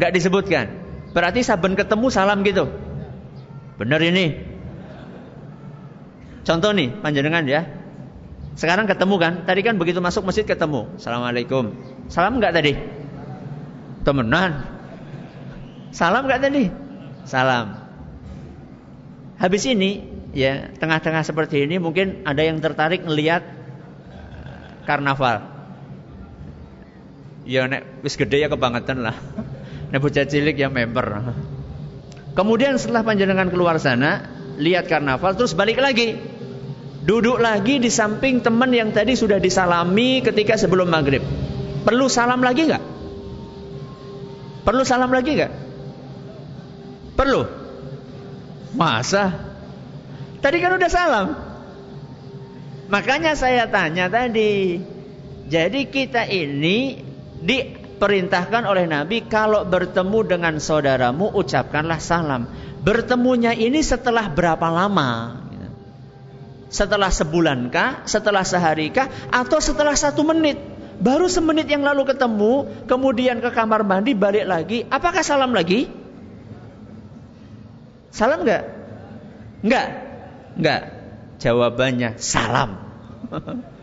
Gak 0.00 0.14
disebutkan. 0.14 0.87
Berarti 1.12 1.40
saben 1.40 1.74
ketemu 1.74 2.06
salam 2.12 2.44
gitu. 2.44 2.68
Benar 3.80 4.02
ini. 4.04 4.36
Contoh 6.44 6.72
nih, 6.72 6.92
panjenengan 7.00 7.44
ya. 7.44 7.68
Sekarang 8.58 8.90
ketemu 8.90 9.14
kan? 9.20 9.32
Tadi 9.46 9.60
kan 9.62 9.78
begitu 9.78 10.02
masuk 10.02 10.26
masjid 10.26 10.42
ketemu. 10.42 10.90
Assalamualaikum. 10.98 11.76
Salam 12.10 12.42
nggak 12.42 12.54
tadi? 12.58 12.72
Temenan. 14.02 14.66
Salam 15.94 16.26
nggak 16.26 16.42
tadi? 16.42 16.64
Salam. 17.22 17.78
Habis 19.38 19.62
ini, 19.70 20.02
ya 20.34 20.74
tengah-tengah 20.74 21.22
seperti 21.22 21.62
ini 21.62 21.78
mungkin 21.78 22.26
ada 22.26 22.42
yang 22.42 22.58
tertarik 22.58 23.06
melihat 23.06 23.46
karnaval. 24.88 25.44
Ya 27.48 27.64
nek 27.68 28.02
wis 28.02 28.16
gede 28.16 28.42
ya 28.44 28.48
kebangetan 28.50 29.04
lah. 29.06 29.16
Nek 29.88 30.00
bocah 30.04 30.28
cilik 30.28 30.56
ya 30.56 30.68
member. 30.68 31.32
Kemudian 32.36 32.76
setelah 32.76 33.02
panjenengan 33.02 33.48
keluar 33.48 33.80
sana, 33.80 34.28
lihat 34.60 34.86
karnaval 34.86 35.32
terus 35.34 35.56
balik 35.56 35.80
lagi. 35.80 36.18
Duduk 37.08 37.40
lagi 37.40 37.80
di 37.80 37.88
samping 37.88 38.44
teman 38.44 38.68
yang 38.68 38.92
tadi 38.92 39.16
sudah 39.16 39.40
disalami 39.40 40.20
ketika 40.20 40.60
sebelum 40.60 40.92
maghrib. 40.92 41.24
Perlu 41.88 42.04
salam 42.12 42.44
lagi 42.44 42.68
nggak? 42.68 42.84
Perlu 44.68 44.82
salam 44.84 45.08
lagi 45.08 45.30
nggak? 45.40 45.52
Perlu. 47.16 47.42
Masa? 48.76 49.32
Tadi 50.44 50.56
kan 50.60 50.76
udah 50.76 50.90
salam. 50.92 51.26
Makanya 52.92 53.32
saya 53.32 53.64
tanya 53.72 54.12
tadi. 54.12 54.76
Jadi 55.48 55.80
kita 55.88 56.28
ini 56.28 57.00
diperintahkan 57.98 58.62
oleh 58.62 58.86
Nabi 58.86 59.26
kalau 59.26 59.66
bertemu 59.66 60.22
dengan 60.22 60.54
saudaramu 60.62 61.34
ucapkanlah 61.34 61.98
salam. 61.98 62.46
Bertemunya 62.78 63.50
ini 63.50 63.82
setelah 63.82 64.30
berapa 64.30 64.70
lama? 64.70 65.42
Setelah 66.70 67.10
sebulankah? 67.10 68.06
Setelah 68.06 68.46
seharikah? 68.46 69.34
Atau 69.34 69.58
setelah 69.58 69.98
satu 69.98 70.22
menit? 70.22 70.62
Baru 71.02 71.26
semenit 71.26 71.66
yang 71.66 71.82
lalu 71.82 72.06
ketemu, 72.06 72.70
kemudian 72.86 73.42
ke 73.42 73.50
kamar 73.50 73.82
mandi, 73.82 74.14
balik 74.14 74.46
lagi. 74.46 74.86
Apakah 74.86 75.26
salam 75.26 75.50
lagi? 75.50 75.90
Salam 78.14 78.46
enggak? 78.46 78.62
Enggak? 79.66 79.86
Enggak. 80.54 80.82
Jawabannya 81.42 82.14
salam. 82.18 82.78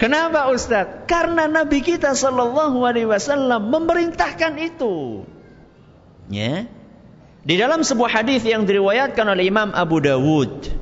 Kenapa 0.00 0.48
Ustaz? 0.48 1.04
Karena 1.04 1.44
Nabi 1.44 1.84
kita 1.84 2.16
Shallallahu 2.16 2.80
Alaihi 2.88 3.04
Wasallam 3.04 3.68
memerintahkan 3.68 4.56
itu. 4.56 5.28
Ya. 6.32 6.64
Di 7.44 7.54
dalam 7.60 7.84
sebuah 7.84 8.24
hadis 8.24 8.40
yang 8.48 8.64
diriwayatkan 8.64 9.28
oleh 9.28 9.52
Imam 9.52 9.76
Abu 9.76 10.00
Dawud 10.00 10.72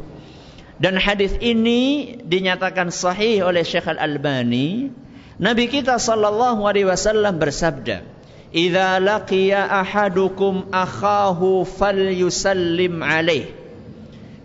dan 0.78 0.94
hadis 0.94 1.34
ini 1.42 2.14
dinyatakan 2.22 2.94
sahih 2.94 3.42
oleh 3.42 3.66
Syekh 3.66 3.90
Al 3.90 3.98
Albani, 3.98 4.94
Nabi 5.42 5.66
kita 5.66 5.98
Shallallahu 5.98 6.62
Alaihi 6.62 6.86
Wasallam 6.86 7.42
bersabda, 7.42 8.06
"Idza 8.54 9.02
laqiya 9.02 9.66
ahadukum 9.66 10.70
akhahu 10.70 11.66
falyusallim 11.66 13.02
alaih." 13.02 13.57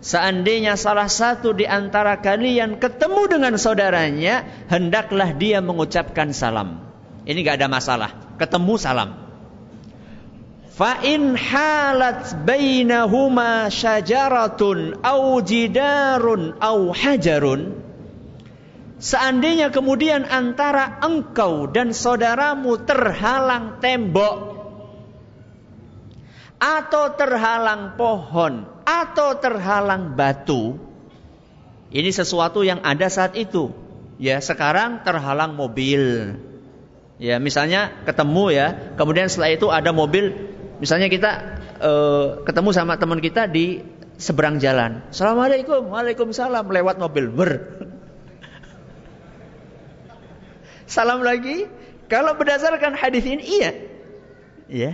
Seandainya 0.04 0.76
salah 0.76 1.08
satu 1.08 1.56
di 1.56 1.64
antara 1.64 2.20
kalian 2.20 2.76
ketemu 2.76 3.24
dengan 3.24 3.56
saudaranya, 3.56 4.44
hendaklah 4.68 5.32
dia 5.32 5.64
mengucapkan 5.64 6.36
salam. 6.36 6.84
Ini 7.24 7.40
gak 7.40 7.64
ada 7.64 7.72
masalah. 7.72 8.36
Ketemu 8.36 8.74
salam. 8.76 9.16
Fa 10.68 11.00
in 11.00 11.32
halat 11.40 12.36
bainahuma 12.44 13.72
syajaratun 13.72 15.00
au 15.00 15.40
jidarun 15.40 16.52
au 16.60 16.92
hajarun 16.92 17.80
Seandainya 19.00 19.72
kemudian 19.72 20.28
antara 20.28 21.00
engkau 21.00 21.64
dan 21.68 21.96
saudaramu 21.96 22.76
terhalang 22.84 23.80
tembok 23.80 24.36
atau 26.60 27.04
terhalang 27.12 27.96
pohon 28.00 28.73
atau 28.84 29.40
terhalang 29.40 30.12
batu, 30.12 30.76
ini 31.94 32.10
sesuatu 32.12 32.62
yang 32.62 32.84
ada 32.84 33.08
saat 33.08 33.34
itu. 33.34 33.72
Ya, 34.20 34.38
sekarang 34.38 35.02
terhalang 35.02 35.58
mobil. 35.58 36.36
Ya, 37.18 37.38
misalnya 37.38 37.94
ketemu 38.06 38.50
ya, 38.50 38.66
kemudian 38.94 39.30
setelah 39.30 39.50
itu 39.54 39.66
ada 39.70 39.90
mobil, 39.90 40.34
misalnya 40.78 41.06
kita 41.06 41.30
uh, 41.78 42.42
ketemu 42.42 42.70
sama 42.74 42.98
teman 42.98 43.18
kita 43.18 43.46
di 43.46 43.82
seberang 44.18 44.62
jalan. 44.62 45.02
Assalamualaikum, 45.10 45.90
waalaikumsalam 45.90 46.66
lewat 46.66 46.98
mobil. 46.98 47.30
Ber. 47.30 47.50
Salam 50.94 51.22
lagi. 51.22 51.66
Kalau 52.04 52.36
berdasarkan 52.36 52.94
hadis 52.94 53.24
ini 53.24 53.42
iya. 53.42 53.70
Iya. 54.68 54.92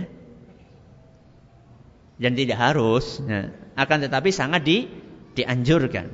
Dan 2.21 2.37
tidak 2.37 2.57
harus. 2.57 3.19
Ya. 3.27 3.51
Akan 3.75 4.03
tetapi 4.03 4.29
sangat 4.33 4.61
di, 4.63 4.87
dianjurkan. 5.35 6.07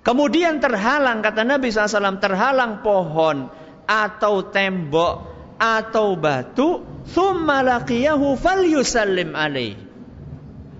Kemudian 0.00 0.64
terhalang 0.64 1.20
kata 1.20 1.44
Nabi 1.44 1.68
SAW 1.68 2.22
terhalang 2.22 2.80
pohon 2.80 3.52
atau 3.84 4.48
tembok 4.48 5.28
atau 5.60 6.16
batu, 6.16 6.80
thumma 7.12 7.60
laqiyahu 7.60 8.32
falyusallim. 8.40 9.36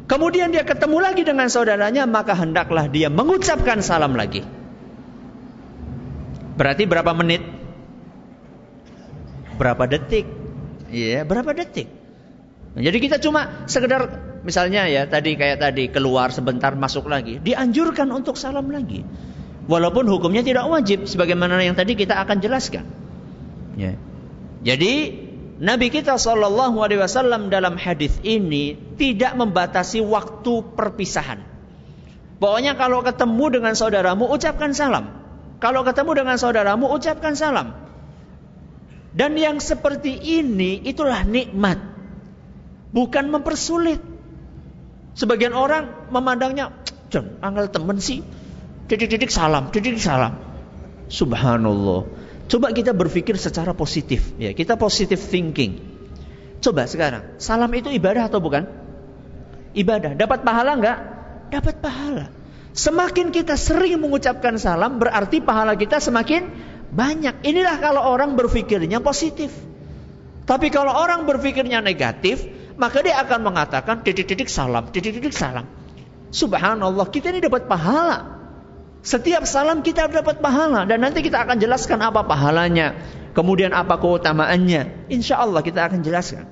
Kemudian 0.09 0.51
dia 0.51 0.65
ketemu 0.65 0.99
lagi 0.99 1.23
dengan 1.23 1.53
saudaranya, 1.53 2.09
maka 2.09 2.33
hendaklah 2.33 2.89
dia 2.89 3.13
mengucapkan 3.13 3.85
salam 3.85 4.17
lagi. 4.17 4.43
Berarti 6.57 6.89
berapa 6.89 7.13
menit? 7.13 7.45
Berapa 9.61 9.85
detik? 9.85 10.25
Iya, 10.91 11.29
berapa 11.29 11.53
detik? 11.53 12.01
jadi 12.71 12.99
kita 13.03 13.19
cuma 13.19 13.67
sekedar 13.67 14.30
misalnya 14.43 14.89
ya 14.89 15.05
tadi 15.07 15.37
kayak 15.37 15.59
tadi 15.61 15.89
keluar 15.93 16.33
sebentar 16.33 16.73
masuk 16.77 17.09
lagi, 17.09 17.39
dianjurkan 17.41 18.09
untuk 18.13 18.37
salam 18.37 18.69
lagi. 18.69 19.05
Walaupun 19.71 20.09
hukumnya 20.11 20.43
tidak 20.43 20.67
wajib 20.67 21.07
sebagaimana 21.07 21.63
yang 21.63 21.79
tadi 21.79 21.95
kita 21.95 22.19
akan 22.19 22.43
jelaskan. 22.43 22.85
Ya. 23.79 23.95
Jadi 24.67 25.15
Nabi 25.61 25.93
kita 25.93 26.17
Wasallam 26.17 27.53
dalam 27.53 27.77
hadis 27.77 28.17
ini 28.25 28.75
tidak 28.97 29.37
membatasi 29.37 30.01
waktu 30.01 30.65
perpisahan. 30.73 31.45
Pokoknya 32.41 32.75
kalau 32.81 33.05
ketemu 33.05 33.61
dengan 33.61 33.77
saudaramu 33.77 34.25
ucapkan 34.33 34.73
salam. 34.73 35.13
Kalau 35.61 35.85
ketemu 35.85 36.25
dengan 36.25 36.37
saudaramu 36.41 36.89
ucapkan 36.89 37.37
salam. 37.37 37.77
Dan 39.13 39.37
yang 39.37 39.61
seperti 39.61 40.17
ini 40.17 40.81
itulah 40.81 41.21
nikmat. 41.29 41.77
Bukan 42.97 43.29
mempersulit. 43.29 44.01
Sebagian 45.15 45.53
orang 45.53 46.11
memandangnya, 46.15 46.71
John, 47.11 47.39
angel 47.43 47.67
temen 47.71 47.99
sih. 47.99 48.23
Titik-titik 48.87 49.31
salam, 49.31 49.71
titik-titik 49.71 50.03
salam. 50.03 50.39
Subhanallah. 51.11 52.07
Coba 52.51 52.75
kita 52.75 52.91
berpikir 52.95 53.39
secara 53.39 53.75
positif, 53.75 54.35
ya. 54.39 54.51
Kita 54.55 54.75
positive 54.75 55.19
thinking. 55.19 55.79
Coba 56.61 56.87
sekarang, 56.87 57.39
salam 57.39 57.71
itu 57.75 57.91
ibadah 57.91 58.27
atau 58.27 58.43
bukan? 58.43 58.67
Ibadah. 59.75 60.19
Dapat 60.19 60.43
pahala 60.43 60.75
enggak? 60.75 60.99
Dapat 61.51 61.75
pahala. 61.79 62.27
Semakin 62.71 63.35
kita 63.35 63.59
sering 63.59 63.99
mengucapkan 63.99 64.55
salam, 64.55 65.03
berarti 65.03 65.43
pahala 65.43 65.75
kita 65.75 65.99
semakin 65.99 66.47
banyak. 66.91 67.43
Inilah 67.43 67.79
kalau 67.83 68.03
orang 68.07 68.39
berpikirnya 68.39 69.03
positif. 69.03 69.51
Tapi 70.47 70.71
kalau 70.75 70.91
orang 70.91 71.27
berpikirnya 71.27 71.79
negatif, 71.83 72.43
maka 72.81 73.05
dia 73.05 73.21
akan 73.21 73.45
mengatakan 73.45 74.01
titik-titik 74.01 74.49
salam, 74.49 74.89
titik-titik 74.89 75.37
salam. 75.37 75.69
Subhanallah, 76.33 77.05
kita 77.13 77.29
ini 77.29 77.45
dapat 77.45 77.69
pahala. 77.69 78.41
Setiap 79.05 79.45
salam 79.45 79.85
kita 79.85 80.09
dapat 80.09 80.41
pahala 80.41 80.89
dan 80.89 81.05
nanti 81.05 81.21
kita 81.21 81.45
akan 81.45 81.61
jelaskan 81.61 82.01
apa 82.01 82.25
pahalanya, 82.25 82.97
kemudian 83.37 83.77
apa 83.77 84.01
keutamaannya. 84.01 85.13
Insya 85.13 85.45
Allah 85.45 85.61
kita 85.61 85.93
akan 85.93 86.01
jelaskan. 86.01 86.49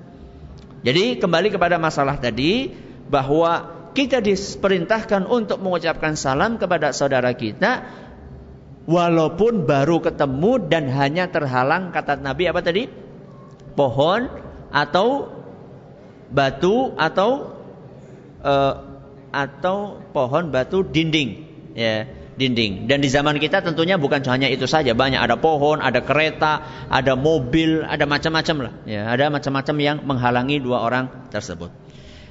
Jadi 0.85 1.17
kembali 1.17 1.49
kepada 1.49 1.81
masalah 1.81 2.21
tadi 2.21 2.73
bahwa 3.09 3.77
kita 3.97 4.21
diperintahkan 4.21 5.25
untuk 5.29 5.65
mengucapkan 5.65 6.13
salam 6.13 6.61
kepada 6.61 6.93
saudara 6.93 7.33
kita 7.33 7.89
walaupun 8.89 9.69
baru 9.69 10.01
ketemu 10.01 10.53
dan 10.69 10.89
hanya 10.93 11.29
terhalang 11.29 11.93
kata 11.93 12.21
Nabi 12.21 12.49
apa 12.49 12.61
tadi? 12.65 12.89
Pohon 13.77 14.29
atau 14.73 15.38
batu 16.29 16.93
atau 16.97 17.57
uh, 18.45 18.75
atau 19.29 20.01
pohon 20.13 20.49
batu 20.49 20.85
dinding 20.85 21.31
ya 21.77 22.09
dinding. 22.39 22.87
Dan 22.87 23.03
di 23.03 23.11
zaman 23.11 23.43
kita 23.43 23.61
tentunya 23.61 23.99
bukan 23.99 24.23
hanya 24.31 24.47
itu 24.47 24.71
saja, 24.71 24.95
banyak 24.95 25.19
ada 25.19 25.35
pohon, 25.35 25.83
ada 25.83 25.99
kereta, 26.01 26.87
ada 26.87 27.19
mobil, 27.19 27.83
ada 27.83 28.07
macam-macam 28.07 28.57
lah. 28.71 28.73
Ya, 28.87 29.11
ada 29.11 29.29
macam-macam 29.29 29.77
yang 29.83 29.97
menghalangi 30.07 30.63
dua 30.63 30.87
orang 30.87 31.29
tersebut. 31.35 31.75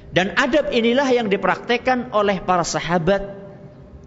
Dan 0.08 0.32
adab 0.40 0.72
inilah 0.72 1.04
yang 1.12 1.28
dipraktekkan 1.28 2.16
oleh 2.16 2.40
para 2.40 2.64
sahabat 2.64 3.36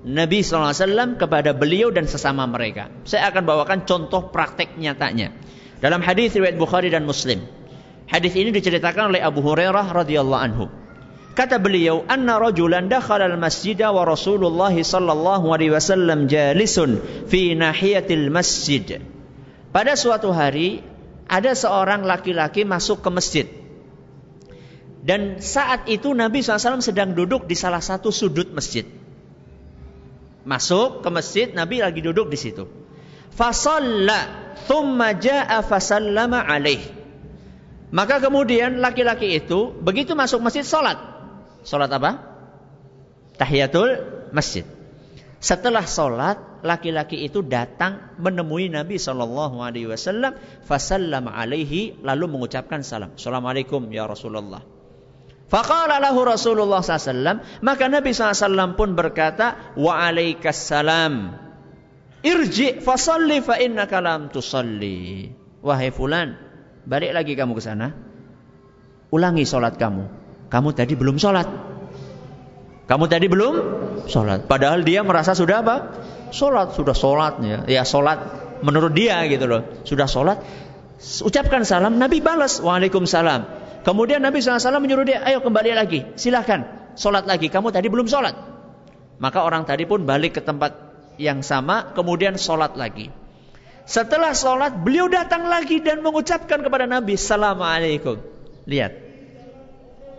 Nabi 0.02 0.42
SAW 0.42 1.22
kepada 1.22 1.54
beliau 1.54 1.94
dan 1.94 2.10
sesama 2.10 2.50
mereka. 2.50 2.90
Saya 3.06 3.30
akan 3.30 3.46
bawakan 3.46 3.86
contoh 3.86 4.34
praktek 4.34 4.82
nyatanya. 4.82 5.30
Dalam 5.78 6.02
hadis 6.02 6.34
riwayat 6.34 6.58
Bukhari 6.58 6.90
dan 6.90 7.06
Muslim. 7.06 7.46
Hadis 8.12 8.36
ini 8.36 8.52
diceritakan 8.52 9.16
oleh 9.16 9.24
Abu 9.24 9.40
Hurairah 9.40 9.88
radhiyallahu 9.96 10.44
anhu. 10.44 10.68
Kata 11.32 11.64
beliau, 11.64 12.04
"Anna 12.12 12.36
rajulan 12.44 12.92
dakhala 12.92 13.32
al-masjid 13.32 13.80
wa 13.80 14.04
Rasulullah 14.04 14.76
sallallahu 14.76 15.48
alaihi 15.56 15.72
wasallam 15.72 16.28
jalisun 16.28 17.00
fi 17.32 17.56
nahiyatil 17.56 18.28
masjid." 18.28 19.00
Pada 19.72 19.96
suatu 19.96 20.36
hari 20.36 20.84
ada 21.32 21.56
seorang 21.56 22.04
laki-laki 22.04 22.68
masuk 22.68 23.00
ke 23.00 23.10
masjid. 23.16 23.48
Dan 25.02 25.40
saat 25.40 25.88
itu 25.88 26.12
Nabi 26.12 26.44
SAW 26.44 26.84
sedang 26.84 27.16
duduk 27.16 27.48
di 27.48 27.56
salah 27.56 27.80
satu 27.80 28.12
sudut 28.12 28.52
masjid. 28.52 28.84
Masuk 30.44 31.00
ke 31.00 31.10
masjid, 31.10 31.48
Nabi 31.48 31.80
lagi 31.80 32.04
duduk 32.04 32.28
di 32.28 32.36
situ. 32.36 32.68
Fasalla, 33.32 34.52
thumma 34.68 35.16
ja'a 35.16 35.64
fasallama 35.64 36.44
alaih. 36.44 37.01
Maka 37.92 38.24
kemudian 38.24 38.80
laki-laki 38.80 39.36
itu 39.36 39.76
begitu 39.84 40.16
masuk 40.16 40.40
masjid 40.40 40.64
salat. 40.64 40.96
Sholat 41.68 41.92
apa? 41.92 42.24
Tahiyatul 43.36 44.00
masjid. 44.32 44.64
Setelah 45.42 45.84
sholat, 45.84 46.62
laki-laki 46.64 47.26
itu 47.26 47.42
datang 47.44 48.16
menemui 48.22 48.70
Nabi 48.70 49.02
Shallallahu 49.02 49.60
Alaihi 49.60 49.90
Wasallam, 49.90 50.38
fasallam 50.64 51.28
alaihi 51.28 51.98
lalu 52.06 52.30
mengucapkan 52.30 52.86
salam. 52.86 53.18
Assalamualaikum 53.18 53.90
ya 53.90 54.06
Rasulullah. 54.06 54.62
Faqala 55.52 56.00
lahu 56.00 56.24
Rasulullah 56.24 56.80
SAW, 56.80 57.44
maka 57.60 57.92
Nabi 57.92 58.16
SAW 58.16 58.80
pun 58.80 58.96
berkata, 58.96 59.76
wa 59.76 60.00
alaikassalam. 60.00 61.36
Irji 62.24 62.80
fasalli 62.80 63.44
fa 63.44 63.60
innaka 63.60 64.00
lam 64.00 64.32
tusalli. 64.32 65.28
Wahai 65.60 65.92
fulan, 65.92 66.38
balik 66.86 67.12
lagi 67.16 67.34
kamu 67.38 67.54
ke 67.58 67.64
sana. 67.64 67.94
Ulangi 69.12 69.44
sholat 69.44 69.76
kamu 69.76 70.22
kamu 70.52 70.76
tadi 70.76 70.94
belum 71.00 71.16
sholat. 71.16 71.48
Kamu 72.92 73.08
tadi 73.08 73.32
belum 73.32 73.56
sholat. 74.12 74.52
Padahal 74.52 74.84
dia 74.84 75.00
merasa 75.00 75.32
sudah 75.32 75.64
apa? 75.64 75.76
Sholat, 76.36 76.76
sudah 76.76 76.92
sholat 76.92 77.40
ya. 77.40 77.58
Ya 77.72 77.84
sholat 77.88 78.20
menurut 78.60 78.92
dia 78.92 79.24
gitu 79.32 79.48
loh. 79.48 79.64
Sudah 79.88 80.12
sholat. 80.12 80.44
Ucapkan 81.24 81.64
salam, 81.64 81.96
Nabi 81.96 82.20
balas. 82.20 82.60
Waalaikumsalam. 82.60 83.64
Kemudian 83.88 84.22
Nabi 84.22 84.44
SAW 84.44 84.84
menyuruh 84.84 85.08
dia, 85.08 85.24
ayo 85.24 85.40
kembali 85.40 85.72
lagi. 85.72 86.04
Silahkan, 86.20 86.94
sholat 87.00 87.24
lagi. 87.26 87.48
Kamu 87.48 87.72
tadi 87.72 87.88
belum 87.88 88.12
sholat. 88.12 88.36
Maka 89.24 89.48
orang 89.48 89.64
tadi 89.64 89.88
pun 89.88 90.04
balik 90.04 90.38
ke 90.38 90.42
tempat 90.44 90.76
yang 91.16 91.42
sama, 91.48 91.96
kemudian 91.96 92.36
sholat 92.36 92.76
lagi. 92.76 93.10
Setelah 93.92 94.32
sholat, 94.32 94.72
beliau 94.80 95.12
datang 95.12 95.52
lagi 95.52 95.84
dan 95.84 96.00
mengucapkan 96.00 96.64
kepada 96.64 96.88
Nabi, 96.88 97.20
Assalamualaikum. 97.20 98.24
Lihat, 98.64 99.12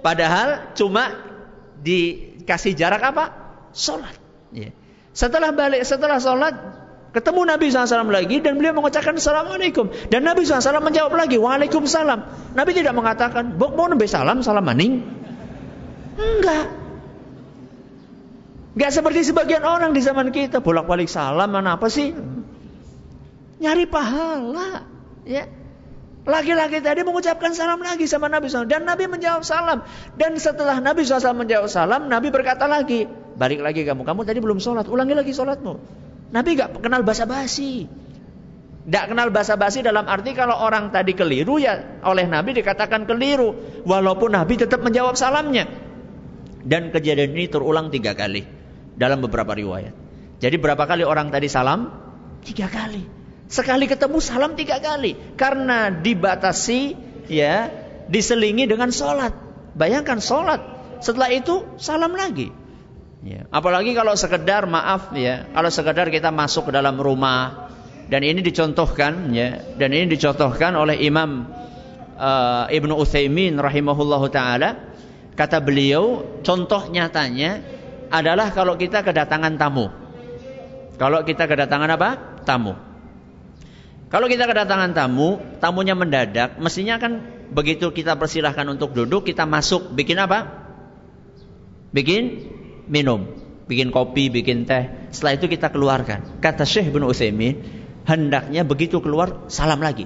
Padahal 0.02 0.74
cuma 0.74 1.14
dikasih 1.80 2.74
jarak 2.74 3.00
apa? 3.00 3.24
Sholat. 3.70 4.12
Ya. 4.50 4.74
Setelah 5.14 5.54
balik, 5.54 5.86
setelah 5.86 6.18
sholat, 6.18 6.52
ketemu 7.14 7.40
Nabi 7.46 7.70
SAW 7.70 8.10
lagi 8.10 8.42
dan 8.42 8.58
beliau 8.58 8.74
mengucapkan 8.74 9.14
Assalamualaikum. 9.14 9.94
Dan 10.10 10.26
Nabi 10.26 10.42
SAW 10.42 10.82
menjawab 10.82 11.14
lagi, 11.14 11.38
Waalaikumsalam. 11.38 12.52
Nabi 12.58 12.70
tidak 12.74 12.92
mengatakan, 12.98 13.56
Bok 13.56 13.78
mau 13.78 13.86
nabi 13.86 14.10
salam, 14.10 14.42
salam 14.42 14.66
maning. 14.66 15.06
Enggak. 16.18 16.66
Enggak 18.74 18.90
seperti 18.90 19.20
sebagian 19.22 19.62
orang 19.62 19.94
di 19.94 20.02
zaman 20.02 20.34
kita, 20.34 20.58
bolak-balik 20.58 21.06
salam, 21.06 21.46
mana 21.46 21.78
apa 21.78 21.86
sih? 21.86 22.10
Nyari 23.62 23.86
pahala. 23.86 24.82
Ya. 25.22 25.46
Laki-laki 26.22 26.78
tadi 26.78 27.02
mengucapkan 27.02 27.50
salam 27.50 27.82
lagi 27.82 28.06
sama 28.06 28.30
Nabi 28.30 28.46
SAW. 28.46 28.66
Dan 28.66 28.86
Nabi 28.86 29.10
menjawab 29.10 29.42
salam. 29.42 29.82
Dan 30.18 30.38
setelah 30.38 30.78
Nabi 30.78 31.02
SAW 31.02 31.34
menjawab 31.34 31.66
salam, 31.66 32.06
Nabi 32.06 32.30
berkata 32.30 32.66
lagi, 32.66 33.06
balik 33.38 33.62
lagi 33.62 33.82
kamu. 33.82 34.06
Kamu 34.06 34.22
tadi 34.22 34.38
belum 34.38 34.62
sholat, 34.62 34.86
ulangi 34.86 35.18
lagi 35.18 35.34
sholatmu. 35.34 35.72
Nabi 36.30 36.50
gak 36.58 36.78
kenal 36.78 37.02
bahasa 37.02 37.26
basi. 37.26 37.86
Tidak 38.82 39.04
kenal 39.14 39.30
bahasa 39.30 39.54
basi 39.54 39.78
dalam 39.82 40.10
arti 40.10 40.34
kalau 40.34 40.58
orang 40.58 40.90
tadi 40.90 41.14
keliru 41.14 41.54
ya 41.62 42.02
oleh 42.02 42.26
Nabi 42.26 42.54
dikatakan 42.54 43.06
keliru. 43.06 43.82
Walaupun 43.86 44.34
Nabi 44.34 44.58
tetap 44.58 44.82
menjawab 44.82 45.14
salamnya. 45.14 45.70
Dan 46.62 46.94
kejadian 46.94 47.34
ini 47.34 47.50
terulang 47.50 47.90
tiga 47.90 48.14
kali 48.14 48.42
dalam 48.94 49.22
beberapa 49.22 49.54
riwayat. 49.54 49.94
Jadi 50.38 50.56
berapa 50.58 50.82
kali 50.86 51.02
orang 51.02 51.30
tadi 51.30 51.46
salam? 51.50 51.90
Tiga 52.42 52.66
kali. 52.66 53.21
Sekali 53.52 53.84
ketemu 53.84 54.16
salam 54.24 54.56
tiga 54.56 54.80
kali. 54.80 55.36
Karena 55.36 55.92
dibatasi 55.92 56.96
ya 57.28 57.68
diselingi 58.08 58.64
dengan 58.64 58.88
sholat. 58.88 59.36
Bayangkan 59.76 60.24
sholat. 60.24 60.60
Setelah 61.04 61.28
itu 61.28 61.76
salam 61.76 62.16
lagi. 62.16 62.48
Ya. 63.20 63.44
Apalagi 63.52 63.92
kalau 63.92 64.16
sekedar 64.16 64.64
maaf 64.64 65.12
ya, 65.12 65.46
kalau 65.52 65.68
sekedar 65.68 66.08
kita 66.08 66.32
masuk 66.32 66.72
ke 66.72 66.72
dalam 66.74 66.96
rumah 66.96 67.70
dan 68.10 68.24
ini 68.26 68.42
dicontohkan 68.42 69.30
ya, 69.30 69.62
dan 69.78 69.94
ini 69.94 70.10
dicontohkan 70.10 70.74
oleh 70.74 70.98
Imam 71.04 71.46
uh, 72.18 72.66
Ibnu 72.66 72.98
Utsaimin 72.98 73.62
rahimahullahu 73.62 74.26
taala 74.32 74.92
Kata 75.32 75.64
beliau, 75.64 76.20
contoh 76.44 76.92
nyatanya 76.92 77.64
adalah 78.12 78.52
kalau 78.52 78.76
kita 78.76 79.00
kedatangan 79.00 79.56
tamu. 79.56 79.88
Kalau 81.00 81.24
kita 81.24 81.48
kedatangan 81.48 81.88
apa? 81.96 82.10
Tamu. 82.44 82.91
Kalau 84.12 84.28
kita 84.28 84.44
kedatangan 84.44 84.92
tamu, 84.92 85.40
tamunya 85.56 85.96
mendadak, 85.96 86.60
mestinya 86.60 87.00
kan 87.00 87.24
begitu 87.48 87.88
kita 87.96 88.20
persilahkan 88.20 88.68
untuk 88.68 88.92
duduk, 88.92 89.24
kita 89.24 89.48
masuk, 89.48 89.96
bikin 89.96 90.20
apa? 90.20 90.68
Bikin 91.96 92.52
minum, 92.92 93.32
bikin 93.64 93.88
kopi, 93.88 94.28
bikin 94.28 94.68
teh. 94.68 95.08
Setelah 95.16 95.40
itu 95.40 95.48
kita 95.48 95.72
keluarkan. 95.72 96.44
Kata 96.44 96.68
Syekh 96.68 96.92
bin 96.92 97.08
Utsaimin, 97.08 97.64
hendaknya 98.04 98.68
begitu 98.68 99.00
keluar 99.00 99.48
salam 99.48 99.80
lagi. 99.80 100.04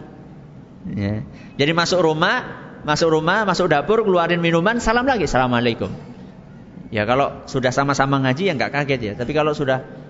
Ya. 0.87 1.27
Jadi 1.59 1.75
masuk 1.75 1.99
rumah, 1.99 2.47
masuk 2.87 3.11
rumah, 3.11 3.43
masuk 3.43 3.67
dapur, 3.67 4.07
keluarin 4.07 4.39
minuman, 4.39 4.79
salam 4.79 5.03
lagi, 5.03 5.27
assalamualaikum. 5.27 5.91
Ya 6.95 7.03
kalau 7.03 7.43
sudah 7.51 7.75
sama-sama 7.75 8.23
ngaji 8.23 8.47
ya 8.47 8.53
nggak 8.55 8.71
kaget 8.71 9.01
ya. 9.03 9.13
Tapi 9.19 9.35
kalau 9.35 9.51
sudah 9.51 9.83
su 9.83 10.06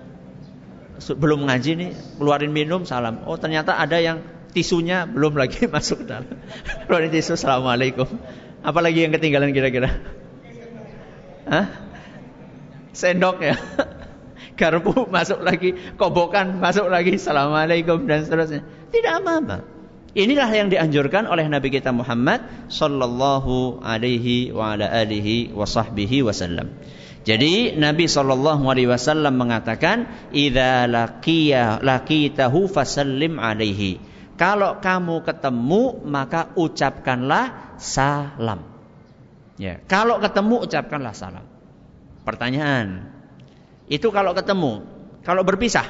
belum 0.97 1.47
ngaji 1.47 1.71
nih, 1.77 1.89
keluarin 2.17 2.51
minum, 2.51 2.83
salam. 2.83 3.23
Oh 3.29 3.37
ternyata 3.37 3.77
ada 3.77 3.97
yang 4.01 4.23
tisunya 4.51 5.05
belum 5.05 5.37
lagi 5.37 5.67
masuk 5.75 6.09
dalam. 6.09 6.27
keluarin 6.89 7.13
tisu, 7.13 7.37
assalamualaikum. 7.37 8.07
Apalagi 8.65 9.05
yang 9.05 9.13
ketinggalan 9.13 9.53
kira-kira? 9.53 9.93
Hah? 11.47 11.67
Sendok 12.91 13.37
ya. 13.45 13.55
Garpu 14.59 15.05
masuk 15.05 15.45
lagi, 15.45 15.77
kobokan 16.01 16.57
masuk 16.57 16.89
lagi, 16.89 17.21
assalamualaikum 17.21 18.09
dan 18.09 18.25
seterusnya. 18.25 18.65
Tidak 18.89 19.21
apa-apa. 19.21 19.77
Inilah 20.17 20.49
yang 20.49 20.73
dianjurkan 20.73 21.29
oleh 21.29 21.45
Nabi 21.45 21.69
kita 21.69 21.93
Muhammad 21.93 22.41
sallallahu 22.73 23.85
alaihi 23.85 24.49
wa 24.49 24.73
ala 24.73 24.89
alihi 24.89 25.53
wa 25.53 25.69
sahbihi 25.69 26.25
wasallam. 26.25 26.73
Jadi 27.27 27.75
Nabi 27.75 28.07
sallallahu 28.07 28.71
alaihi 28.71 28.87
wasallam 28.87 29.35
mengatakan, 29.35 30.07
"Idza 30.31 30.87
laqiya 30.87 31.83
laqitahu 31.83 32.71
fasallim 32.71 33.35
alaihi." 33.35 33.99
Kalau 34.39 34.79
kamu 34.79 35.27
ketemu 35.27 36.07
maka 36.07 36.55
ucapkanlah 36.55 37.75
salam. 37.75 38.63
Ya, 39.59 39.83
kalau 39.91 40.23
ketemu 40.23 40.71
ucapkanlah 40.71 41.11
salam. 41.11 41.43
Pertanyaan, 42.23 43.11
itu 43.91 44.07
kalau 44.13 44.31
ketemu, 44.31 44.87
kalau 45.25 45.43
berpisah, 45.43 45.89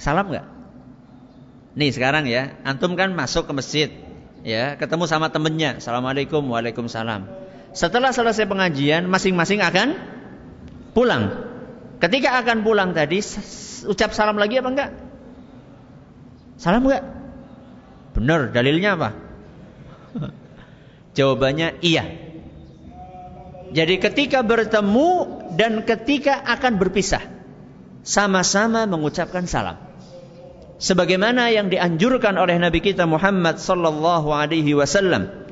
salam 0.00 0.34
nggak? 0.34 0.46
Nih 1.78 1.90
sekarang 1.94 2.26
ya, 2.26 2.58
antum 2.66 2.96
kan 2.98 3.12
masuk 3.12 3.44
ke 3.46 3.52
masjid, 3.52 3.88
ya, 4.42 4.74
ketemu 4.80 5.04
sama 5.04 5.28
temennya. 5.30 5.78
Assalamualaikum, 5.78 6.42
waalaikumsalam. 6.48 7.43
Setelah 7.74 8.14
selesai 8.14 8.46
pengajian, 8.46 9.10
masing-masing 9.10 9.58
akan 9.58 9.98
pulang. 10.94 11.34
Ketika 11.98 12.38
akan 12.38 12.62
pulang 12.62 12.94
tadi, 12.94 13.18
ucap 13.90 14.14
salam 14.14 14.38
lagi 14.38 14.62
apa 14.62 14.68
enggak? 14.70 14.90
Salam 16.54 16.86
enggak? 16.86 17.02
Benar, 18.14 18.54
dalilnya 18.54 18.94
apa? 18.94 19.10
Jawabannya 21.18 21.82
iya. 21.82 22.06
Jadi 23.74 23.98
ketika 23.98 24.46
bertemu 24.46 25.42
dan 25.58 25.82
ketika 25.82 26.46
akan 26.46 26.78
berpisah, 26.78 27.26
sama-sama 28.06 28.86
mengucapkan 28.86 29.50
salam 29.50 29.82
sebagaimana 30.78 31.50
yang 31.50 31.72
dianjurkan 31.72 32.36
oleh 32.36 32.60
Nabi 32.60 32.84
kita 32.84 33.08
Muhammad 33.08 33.58
sallallahu 33.58 34.28
alaihi 34.30 34.76
wasallam 34.76 35.43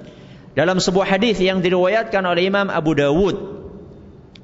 dalam 0.52 0.78
sebuah 0.80 1.16
hadis 1.16 1.40
yang 1.40 1.64
diriwayatkan 1.64 2.22
oleh 2.24 2.48
Imam 2.48 2.68
Abu 2.68 2.92
Dawud. 2.96 3.36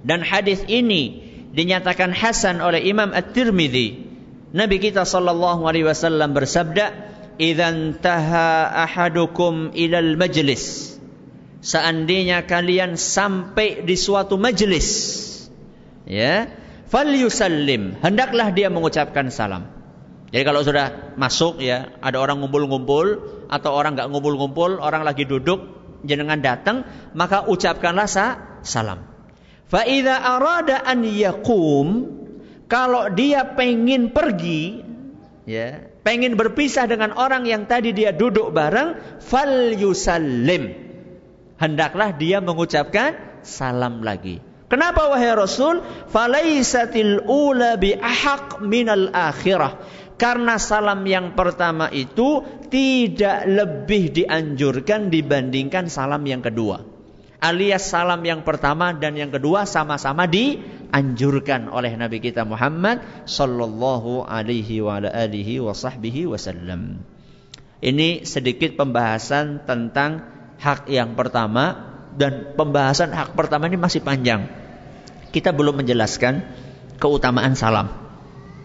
Dan 0.03 0.23
hadis 0.23 0.63
ini 0.71 1.25
dinyatakan 1.53 2.15
hasan 2.15 2.63
oleh 2.63 2.81
Imam 2.87 3.11
At-Tirmidzi 3.11 4.09
Nabi 4.49 4.81
kita 4.81 5.05
sallallahu 5.05 5.69
alaihi 5.69 5.85
wasallam 5.85 6.33
bersabda 6.33 6.97
idzan 7.37 8.01
taha 8.01 8.73
ahadukum 8.89 9.77
ilal 9.77 10.17
majlis. 10.17 10.97
Seandainya 11.61 12.47
kalian 12.49 12.97
sampai 12.97 13.85
di 13.85 13.99
suatu 13.99 14.39
majlis 14.39 14.89
ya 16.09 16.49
falyusallim 16.89 18.01
hendaklah 18.01 18.49
dia 18.55 18.73
mengucapkan 18.73 19.29
salam. 19.29 19.69
Jadi 20.29 20.45
kalau 20.45 20.61
sudah 20.61 21.17
masuk 21.17 21.57
ya, 21.65 21.89
ada 22.05 22.21
orang 22.21 22.45
ngumpul-ngumpul 22.45 23.07
atau 23.49 23.71
orang 23.73 23.97
nggak 23.97 24.13
ngumpul-ngumpul, 24.13 24.77
orang 24.77 25.01
lagi 25.01 25.25
duduk, 25.25 25.78
jenengan 26.05 26.39
datang, 26.39 26.87
maka 27.15 27.47
ucapkanlah 27.47 28.07
sa 28.07 28.59
salam. 28.63 29.03
Fa 29.69 29.85
idza 29.85 30.17
arada 30.17 30.81
an 30.85 31.05
yakum, 31.05 31.87
kalau 32.69 33.13
dia 33.13 33.57
pengen 33.57 34.13
pergi, 34.13 34.85
ya, 35.45 35.89
pengen 36.05 36.37
berpisah 36.41 36.89
dengan 36.89 37.17
orang 37.17 37.45
yang 37.45 37.69
tadi 37.69 37.93
dia 37.93 38.13
duduk 38.13 38.53
bareng, 38.53 39.21
fal 39.21 39.77
yusallim. 39.77 40.73
Hendaklah 41.59 42.15
dia 42.15 42.39
mengucapkan 42.39 43.41
salam 43.43 44.01
lagi. 44.07 44.41
Kenapa 44.69 45.09
wahai 45.09 45.33
Rasul? 45.33 45.81
Falaisatil 46.13 47.25
ula 47.25 47.81
bi 47.81 47.97
ahaq 47.97 48.61
minal 48.61 49.09
akhirah. 49.17 49.81
Karena 50.19 50.59
salam 50.59 51.07
yang 51.07 51.39
pertama 51.39 51.87
itu 51.95 52.43
tidak 52.67 53.47
lebih 53.47 54.11
dianjurkan 54.11 55.15
dibandingkan 55.15 55.87
salam 55.87 56.27
yang 56.27 56.43
kedua. 56.43 56.83
Alias 57.39 57.87
salam 57.87 58.19
yang 58.27 58.43
pertama 58.43 58.91
dan 58.91 59.15
yang 59.15 59.31
kedua 59.31 59.63
sama-sama 59.63 60.27
dianjurkan 60.27 61.71
oleh 61.71 61.95
Nabi 61.95 62.19
kita 62.19 62.43
Muhammad 62.43 62.99
sallallahu 63.31 64.27
alaihi 64.27 64.83
wa 64.83 64.99
alihi 64.99 65.63
wa 65.63 65.71
sahbihi 65.71 66.27
wasallam. 66.27 66.99
Ini 67.79 68.27
sedikit 68.27 68.75
pembahasan 68.75 69.63
tentang 69.71 70.27
hak 70.59 70.91
yang 70.91 71.15
pertama 71.15 71.95
dan 72.19 72.59
pembahasan 72.59 73.15
hak 73.15 73.39
pertama 73.39 73.71
ini 73.71 73.79
masih 73.79 74.03
panjang. 74.03 74.51
Kita 75.31 75.55
belum 75.55 75.79
menjelaskan 75.79 76.43
keutamaan 76.99 77.55
salam. 77.55 77.87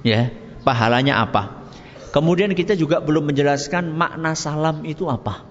Ya, 0.02 0.34
pahalanya 0.63 1.21
apa. 1.21 1.67
Kemudian 2.15 2.54
kita 2.58 2.73
juga 2.73 3.02
belum 3.02 3.30
menjelaskan 3.30 3.93
makna 3.93 4.34
salam 4.34 4.88
itu 4.88 5.06
apa. 5.10 5.45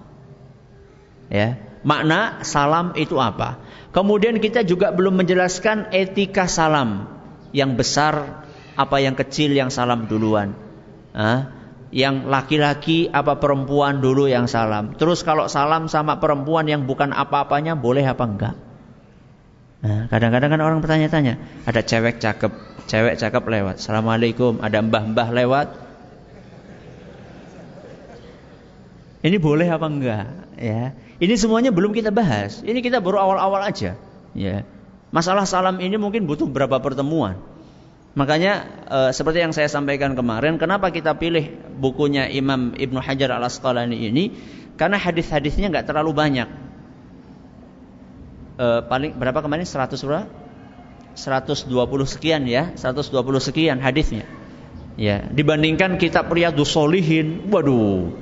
Ya, 1.31 1.59
makna 1.85 2.43
salam 2.43 2.97
itu 2.99 3.17
apa. 3.21 3.61
Kemudian 3.93 4.41
kita 4.41 4.65
juga 4.65 4.91
belum 4.91 5.23
menjelaskan 5.23 5.93
etika 5.93 6.49
salam 6.49 7.07
yang 7.53 7.77
besar 7.77 8.45
apa 8.73 8.97
yang 8.99 9.13
kecil 9.13 9.53
yang 9.53 9.69
salam 9.69 10.09
duluan. 10.09 10.57
Hah? 11.13 11.63
yang 11.93 12.25
laki-laki 12.25 13.05
apa 13.13 13.37
perempuan 13.37 14.01
dulu 14.01 14.25
yang 14.25 14.49
salam. 14.49 14.97
Terus 14.97 15.21
kalau 15.21 15.45
salam 15.45 15.85
sama 15.85 16.17
perempuan 16.17 16.65
yang 16.65 16.89
bukan 16.89 17.13
apa-apanya 17.13 17.77
boleh 17.77 18.01
apa 18.01 18.25
enggak? 18.25 18.55
Nah, 19.83 20.07
kadang-kadang 20.07 20.49
kan 20.55 20.61
orang 20.63 20.79
bertanya-tanya, 20.79 21.35
ada 21.67 21.83
cewek 21.83 22.23
cakep, 22.23 22.73
Cewek 22.83 23.15
cakep 23.15 23.43
lewat. 23.47 23.79
Assalamualaikum. 23.79 24.59
Ada 24.59 24.83
mbah-mbah 24.83 25.31
lewat. 25.31 25.67
Ini 29.23 29.39
boleh 29.39 29.67
apa 29.71 29.87
enggak? 29.87 30.27
Ya. 30.59 30.91
Ini 31.23 31.33
semuanya 31.39 31.71
belum 31.71 31.95
kita 31.95 32.11
bahas. 32.11 32.59
Ini 32.59 32.83
kita 32.83 32.99
baru 32.99 33.23
awal-awal 33.23 33.63
aja. 33.63 33.95
Ya. 34.35 34.67
Masalah 35.15 35.47
salam 35.47 35.79
ini 35.79 35.95
mungkin 35.95 36.27
butuh 36.27 36.43
berapa 36.43 36.83
pertemuan. 36.83 37.39
Makanya 38.19 38.67
e, 38.91 38.99
seperti 39.15 39.39
yang 39.41 39.55
saya 39.55 39.71
sampaikan 39.71 40.13
kemarin, 40.13 40.59
kenapa 40.59 40.91
kita 40.91 41.15
pilih 41.15 41.55
bukunya 41.79 42.27
Imam 42.27 42.75
Ibnu 42.75 42.99
Hajar 42.99 43.31
Al 43.31 43.47
Asqalani 43.47 43.95
ini? 43.95 44.35
Karena 44.75 44.99
hadis-hadisnya 44.99 45.71
nggak 45.71 45.87
terlalu 45.87 46.11
banyak. 46.11 46.49
E, 48.63 48.65
paling 48.87 49.11
berapa 49.19 49.43
kemarin? 49.43 49.67
100 49.67 49.99
berapa? 50.07 50.25
120 51.19 51.67
sekian 52.07 52.47
ya, 52.47 52.71
120 52.79 53.11
sekian 53.43 53.77
hadisnya. 53.83 54.23
Ya, 54.95 55.25
dibandingkan 55.27 55.99
kitab 55.99 56.31
Riyadhus 56.31 56.71
Solihin, 56.71 57.51
waduh. 57.51 58.15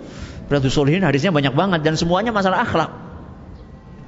Riyadhus 0.49 0.73
Solihin 0.73 1.05
hadisnya 1.05 1.29
banyak 1.29 1.53
banget 1.53 1.85
dan 1.85 1.95
semuanya 1.95 2.33
masalah 2.33 2.65
akhlak. 2.65 2.91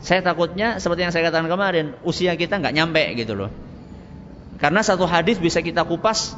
Saya 0.04 0.20
takutnya 0.20 0.84
seperti 0.84 1.08
yang 1.08 1.14
saya 1.16 1.32
katakan 1.32 1.48
kemarin, 1.48 1.96
usia 2.04 2.36
kita 2.36 2.60
nggak 2.60 2.76
nyampe 2.76 3.04
gitu 3.16 3.40
loh. 3.40 3.52
Karena 4.60 4.84
satu 4.84 5.08
hadis 5.08 5.40
bisa 5.40 5.64
kita 5.64 5.88
kupas 5.88 6.36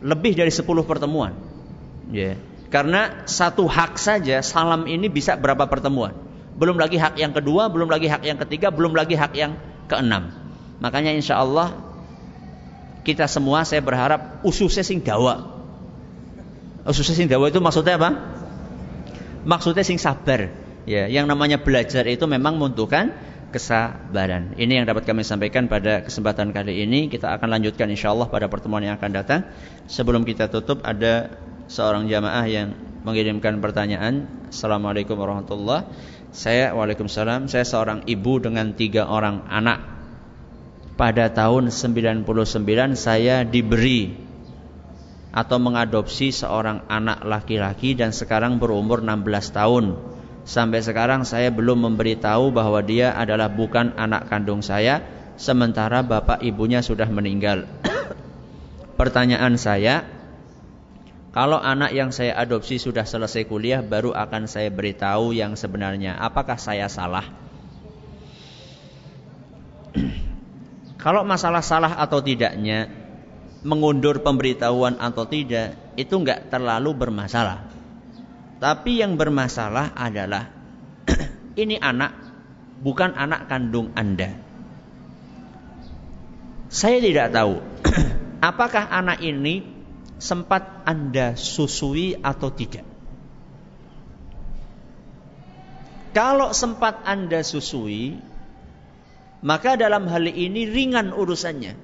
lebih 0.00 0.32
dari 0.36 0.52
10 0.52 0.64
pertemuan. 0.84 1.36
Ya. 2.08 2.32
Yeah. 2.32 2.36
Karena 2.72 3.28
satu 3.28 3.68
hak 3.68 4.00
saja 4.00 4.40
salam 4.42 4.88
ini 4.88 5.12
bisa 5.12 5.36
berapa 5.36 5.68
pertemuan. 5.68 6.23
Belum 6.54 6.78
lagi 6.78 6.96
hak 6.98 7.18
yang 7.18 7.34
kedua, 7.34 7.66
belum 7.66 7.90
lagi 7.90 8.06
hak 8.06 8.22
yang 8.22 8.38
ketiga, 8.46 8.70
belum 8.70 8.94
lagi 8.94 9.18
hak 9.18 9.32
yang 9.34 9.58
keenam. 9.90 10.30
Makanya 10.78 11.10
insya 11.14 11.42
Allah 11.42 11.74
kita 13.04 13.28
semua 13.28 13.66
saya 13.66 13.82
berharap 13.82 14.40
ususnya 14.46 14.86
sing 14.86 15.02
dawa. 15.02 15.50
Ususnya 16.86 17.16
sing 17.18 17.28
dawa 17.28 17.50
itu 17.50 17.58
maksudnya 17.58 17.98
apa? 17.98 18.10
Maksudnya 19.44 19.84
sing 19.84 20.00
sabar. 20.00 20.50
Ya, 20.84 21.08
yang 21.08 21.24
namanya 21.24 21.60
belajar 21.60 22.04
itu 22.04 22.24
memang 22.28 22.60
membutuhkan 22.60 23.12
kesabaran. 23.50 24.52
Ini 24.58 24.82
yang 24.82 24.86
dapat 24.88 25.08
kami 25.08 25.24
sampaikan 25.24 25.66
pada 25.66 26.04
kesempatan 26.04 26.52
kali 26.52 26.84
ini. 26.84 27.08
Kita 27.08 27.32
akan 27.34 27.48
lanjutkan 27.50 27.88
insya 27.88 28.12
Allah 28.12 28.28
pada 28.28 28.46
pertemuan 28.52 28.84
yang 28.84 29.00
akan 29.00 29.10
datang. 29.10 29.40
Sebelum 29.88 30.28
kita 30.28 30.52
tutup 30.52 30.84
ada 30.84 31.34
seorang 31.68 32.06
jamaah 32.08 32.44
yang 32.46 32.76
mengirimkan 33.04 33.60
pertanyaan. 33.64 34.28
Assalamualaikum 34.52 35.16
warahmatullahi 35.16 35.88
Saya 36.34 36.74
Waalaikumsalam. 36.74 37.46
Saya 37.46 37.62
seorang 37.62 38.10
ibu 38.10 38.42
dengan 38.42 38.74
tiga 38.74 39.06
orang 39.06 39.46
anak. 39.46 39.86
Pada 40.98 41.30
tahun 41.30 41.70
99 41.70 42.26
saya 42.98 43.46
diberi 43.46 44.18
atau 45.34 45.58
mengadopsi 45.58 46.30
seorang 46.30 46.86
anak 46.86 47.22
laki-laki 47.26 47.94
dan 47.98 48.10
sekarang 48.10 48.58
berumur 48.58 49.02
16 49.02 49.54
tahun. 49.54 49.84
Sampai 50.42 50.82
sekarang 50.82 51.22
saya 51.22 51.54
belum 51.54 51.86
memberitahu 51.86 52.50
bahwa 52.50 52.82
dia 52.82 53.14
adalah 53.14 53.50
bukan 53.50 53.94
anak 53.94 54.26
kandung 54.26 54.62
saya 54.62 55.02
sementara 55.38 56.02
bapak 56.02 56.42
ibunya 56.42 56.82
sudah 56.82 57.06
meninggal. 57.10 57.66
Pertanyaan 59.00 59.58
saya, 59.58 60.06
kalau 61.34 61.58
anak 61.58 61.90
yang 61.90 62.14
saya 62.14 62.38
adopsi 62.38 62.78
sudah 62.78 63.02
selesai 63.02 63.50
kuliah 63.50 63.82
baru 63.82 64.14
akan 64.14 64.46
saya 64.46 64.70
beritahu 64.70 65.34
yang 65.34 65.58
sebenarnya. 65.58 66.14
Apakah 66.14 66.54
saya 66.54 66.86
salah? 66.86 67.26
kalau 71.02 71.26
masalah 71.26 71.58
salah 71.58 71.98
atau 71.98 72.22
tidaknya 72.22 72.86
mengundur 73.66 74.22
pemberitahuan 74.22 74.94
atau 75.02 75.26
tidak 75.26 75.74
itu 75.98 76.14
nggak 76.14 76.54
terlalu 76.54 76.94
bermasalah. 76.94 77.66
Tapi 78.62 79.02
yang 79.02 79.18
bermasalah 79.18 79.90
adalah 79.98 80.54
ini 81.58 81.82
anak 81.82 82.14
bukan 82.78 83.10
anak 83.10 83.50
kandung 83.50 83.90
Anda. 83.98 84.38
Saya 86.70 87.02
tidak 87.02 87.34
tahu 87.34 87.58
apakah 88.54 88.86
anak 88.86 89.18
ini 89.18 89.73
sempat 90.18 90.86
Anda 90.86 91.34
susui 91.34 92.14
atau 92.18 92.50
tidak. 92.54 92.86
Kalau 96.14 96.54
sempat 96.54 97.02
Anda 97.02 97.42
susui, 97.42 98.14
maka 99.42 99.74
dalam 99.74 100.06
hal 100.06 100.30
ini 100.30 100.70
ringan 100.70 101.10
urusannya. 101.10 101.74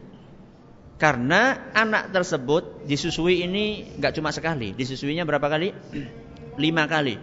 Karena 1.01 1.73
anak 1.73 2.13
tersebut 2.13 2.85
disusui 2.85 3.41
ini 3.43 3.97
nggak 3.97 4.21
cuma 4.21 4.31
sekali, 4.31 4.77
disusuinya 4.77 5.25
berapa 5.25 5.49
kali? 5.49 5.73
lima 6.63 6.85
kali. 6.85 7.17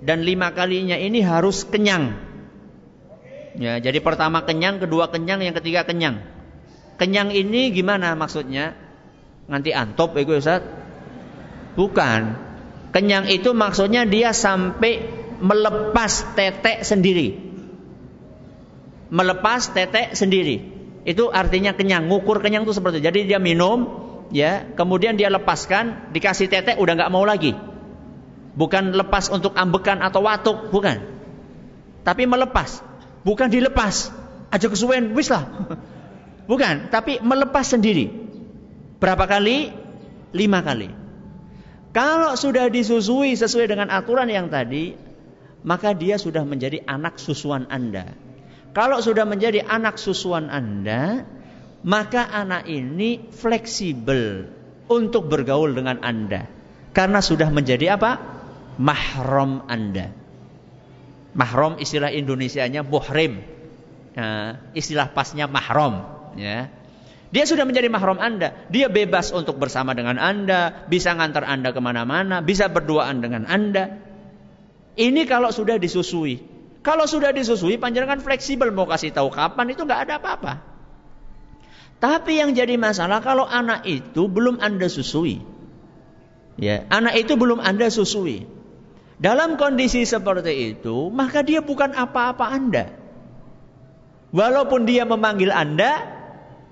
Dan 0.00 0.24
lima 0.24 0.56
kalinya 0.56 0.96
ini 0.96 1.20
harus 1.20 1.68
kenyang. 1.68 2.16
Ya, 3.60 3.76
jadi 3.76 4.00
pertama 4.00 4.48
kenyang, 4.48 4.80
kedua 4.80 5.12
kenyang, 5.12 5.44
yang 5.44 5.52
ketiga 5.52 5.84
kenyang. 5.84 6.24
Kenyang 6.96 7.28
ini 7.36 7.68
gimana 7.68 8.16
maksudnya? 8.16 8.79
Nganti 9.50 9.70
antop 9.74 10.14
ya 10.14 10.22
Ustaz? 10.30 10.62
Bukan. 11.74 12.20
Kenyang 12.94 13.26
itu 13.26 13.50
maksudnya 13.50 14.06
dia 14.06 14.30
sampai 14.30 15.10
melepas 15.42 16.38
tetek 16.38 16.86
sendiri. 16.86 17.34
Melepas 19.10 19.74
tetek 19.74 20.14
sendiri. 20.14 20.62
Itu 21.02 21.34
artinya 21.34 21.74
kenyang. 21.74 22.06
Ngukur 22.06 22.38
kenyang 22.38 22.62
itu 22.62 22.74
seperti 22.78 23.02
itu. 23.02 23.06
Jadi 23.10 23.20
dia 23.26 23.42
minum, 23.42 23.90
ya, 24.30 24.70
kemudian 24.78 25.18
dia 25.18 25.26
lepaskan, 25.34 26.14
dikasih 26.14 26.46
tetek 26.46 26.78
udah 26.78 26.94
nggak 26.94 27.10
mau 27.10 27.26
lagi. 27.26 27.50
Bukan 28.54 28.94
lepas 28.94 29.34
untuk 29.34 29.58
ambekan 29.58 29.98
atau 29.98 30.22
watuk, 30.22 30.70
bukan. 30.70 31.02
Tapi 32.06 32.22
melepas, 32.26 32.82
bukan 33.26 33.50
dilepas. 33.50 34.14
Aja 34.50 34.66
kesuwen, 34.66 35.14
wis 35.14 35.30
lah. 35.30 35.46
Bukan, 36.50 36.90
tapi 36.90 37.22
melepas 37.22 37.62
sendiri. 37.62 38.29
Berapa 39.00 39.24
kali? 39.24 39.72
Lima 40.36 40.60
kali. 40.60 40.92
Kalau 41.90 42.38
sudah 42.38 42.70
disusui 42.70 43.34
sesuai 43.34 43.66
dengan 43.66 43.90
aturan 43.90 44.30
yang 44.30 44.46
tadi, 44.46 44.94
maka 45.66 45.90
dia 45.96 46.20
sudah 46.20 46.46
menjadi 46.46 46.84
anak 46.86 47.18
susuan 47.18 47.66
Anda. 47.66 48.14
Kalau 48.70 49.02
sudah 49.02 49.26
menjadi 49.26 49.66
anak 49.66 49.98
susuan 49.98 50.46
Anda, 50.46 51.26
maka 51.82 52.30
anak 52.30 52.70
ini 52.70 53.18
fleksibel 53.34 54.46
untuk 54.86 55.26
bergaul 55.26 55.74
dengan 55.74 55.98
Anda. 56.04 56.46
Karena 56.94 57.18
sudah 57.18 57.50
menjadi 57.50 57.98
apa? 57.98 58.38
mahram 58.80 59.66
Anda. 59.66 60.14
Mahram 61.34 61.78
istilah 61.82 62.10
Indonesianya 62.10 62.86
muhrim. 62.86 63.42
Nah, 64.14 64.58
istilah 64.74 65.10
pasnya 65.14 65.46
mahram, 65.46 66.02
ya. 66.34 66.70
Dia 67.30 67.46
sudah 67.46 67.62
menjadi 67.62 67.86
mahram 67.86 68.18
Anda. 68.18 68.66
Dia 68.74 68.90
bebas 68.90 69.30
untuk 69.30 69.62
bersama 69.62 69.94
dengan 69.94 70.18
Anda, 70.18 70.86
bisa 70.90 71.14
ngantar 71.14 71.46
Anda 71.46 71.70
ke 71.70 71.78
mana-mana, 71.78 72.42
bisa 72.42 72.66
berduaan 72.66 73.22
dengan 73.22 73.46
Anda. 73.46 74.02
Ini 74.98 75.22
kalau 75.30 75.54
sudah 75.54 75.78
disusui. 75.78 76.42
Kalau 76.82 77.06
sudah 77.06 77.30
disusui, 77.30 77.78
panjangan 77.78 78.18
fleksibel 78.18 78.74
mau 78.74 78.90
kasih 78.90 79.14
tahu 79.14 79.30
kapan 79.30 79.70
itu 79.70 79.86
nggak 79.86 80.00
ada 80.10 80.14
apa-apa. 80.18 80.52
Tapi 82.00 82.40
yang 82.40 82.56
jadi 82.56 82.80
masalah 82.80 83.20
kalau 83.22 83.46
anak 83.46 83.86
itu 83.86 84.26
belum 84.26 84.58
Anda 84.58 84.90
susui. 84.90 85.44
Ya, 86.58 86.88
anak 86.90 87.14
itu 87.14 87.38
belum 87.38 87.62
Anda 87.62 87.92
susui. 87.92 88.48
Dalam 89.20 89.60
kondisi 89.60 90.02
seperti 90.08 90.74
itu, 90.74 91.12
maka 91.12 91.44
dia 91.44 91.60
bukan 91.60 91.92
apa-apa 91.92 92.44
Anda. 92.48 92.84
Walaupun 94.32 94.88
dia 94.88 95.04
memanggil 95.04 95.52
Anda 95.52 96.19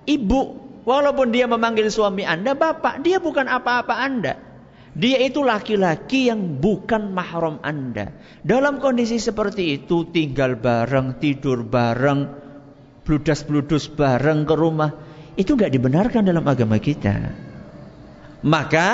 ibu, 0.09 0.57
walaupun 0.89 1.29
dia 1.29 1.45
memanggil 1.45 1.93
suami 1.93 2.25
Anda 2.25 2.57
bapak, 2.57 3.05
dia 3.05 3.21
bukan 3.21 3.45
apa-apa 3.45 3.95
Anda. 4.01 4.41
Dia 4.97 5.21
itu 5.21 5.45
laki-laki 5.45 6.33
yang 6.33 6.59
bukan 6.59 7.13
mahram 7.13 7.61
Anda. 7.61 8.17
Dalam 8.41 8.81
kondisi 8.81 9.21
seperti 9.21 9.79
itu, 9.79 10.09
tinggal 10.09 10.57
bareng, 10.57 11.21
tidur 11.21 11.63
bareng, 11.63 12.27
bludas-bludus 13.05 13.93
bareng 13.93 14.49
ke 14.49 14.55
rumah, 14.57 14.91
itu 15.39 15.55
nggak 15.55 15.71
dibenarkan 15.71 16.27
dalam 16.27 16.43
agama 16.49 16.83
kita. 16.83 17.31
Maka 18.43 18.89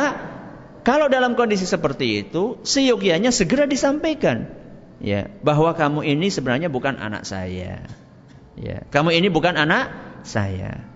kalau 0.84 1.08
dalam 1.08 1.32
kondisi 1.32 1.64
seperti 1.64 2.26
itu, 2.26 2.60
seyogianya 2.60 3.32
segera 3.32 3.64
disampaikan 3.64 4.52
ya 5.00 5.32
bahwa 5.40 5.72
kamu 5.72 6.04
ini 6.04 6.28
sebenarnya 6.28 6.68
bukan 6.68 7.00
anak 7.00 7.24
saya. 7.24 7.80
Ya, 8.54 8.86
kamu 8.92 9.16
ini 9.16 9.32
bukan 9.32 9.56
anak 9.56 9.90
saya. 10.22 10.93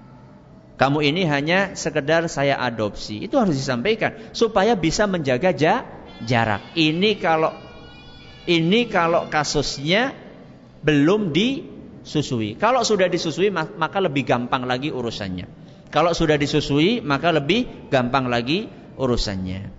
Kamu 0.78 1.02
ini 1.02 1.26
hanya 1.26 1.74
sekedar 1.74 2.30
saya 2.30 2.54
adopsi. 2.62 3.26
Itu 3.26 3.42
harus 3.42 3.58
disampaikan 3.58 4.30
supaya 4.30 4.78
bisa 4.78 5.10
menjaga 5.10 5.50
ja, 5.50 5.82
jarak. 6.22 6.78
Ini 6.78 7.18
kalau 7.18 7.50
ini 8.46 8.86
kalau 8.86 9.26
kasusnya 9.26 10.14
belum 10.86 11.34
disusui. 11.34 12.54
Kalau 12.54 12.86
sudah 12.86 13.10
disusui 13.10 13.50
maka 13.50 13.98
lebih 13.98 14.22
gampang 14.22 14.70
lagi 14.70 14.94
urusannya. 14.94 15.50
Kalau 15.90 16.14
sudah 16.14 16.38
disusui 16.38 17.02
maka 17.02 17.34
lebih 17.34 17.90
gampang 17.90 18.30
lagi 18.30 18.70
urusannya. 18.94 19.78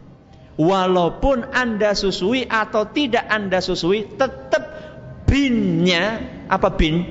Walaupun 0.60 1.56
Anda 1.56 1.96
susui 1.96 2.44
atau 2.44 2.92
tidak 2.92 3.24
Anda 3.32 3.64
susui, 3.64 4.04
tetap 4.20 4.68
binnya 5.24 6.20
apa 6.52 6.76
bin? 6.76 7.08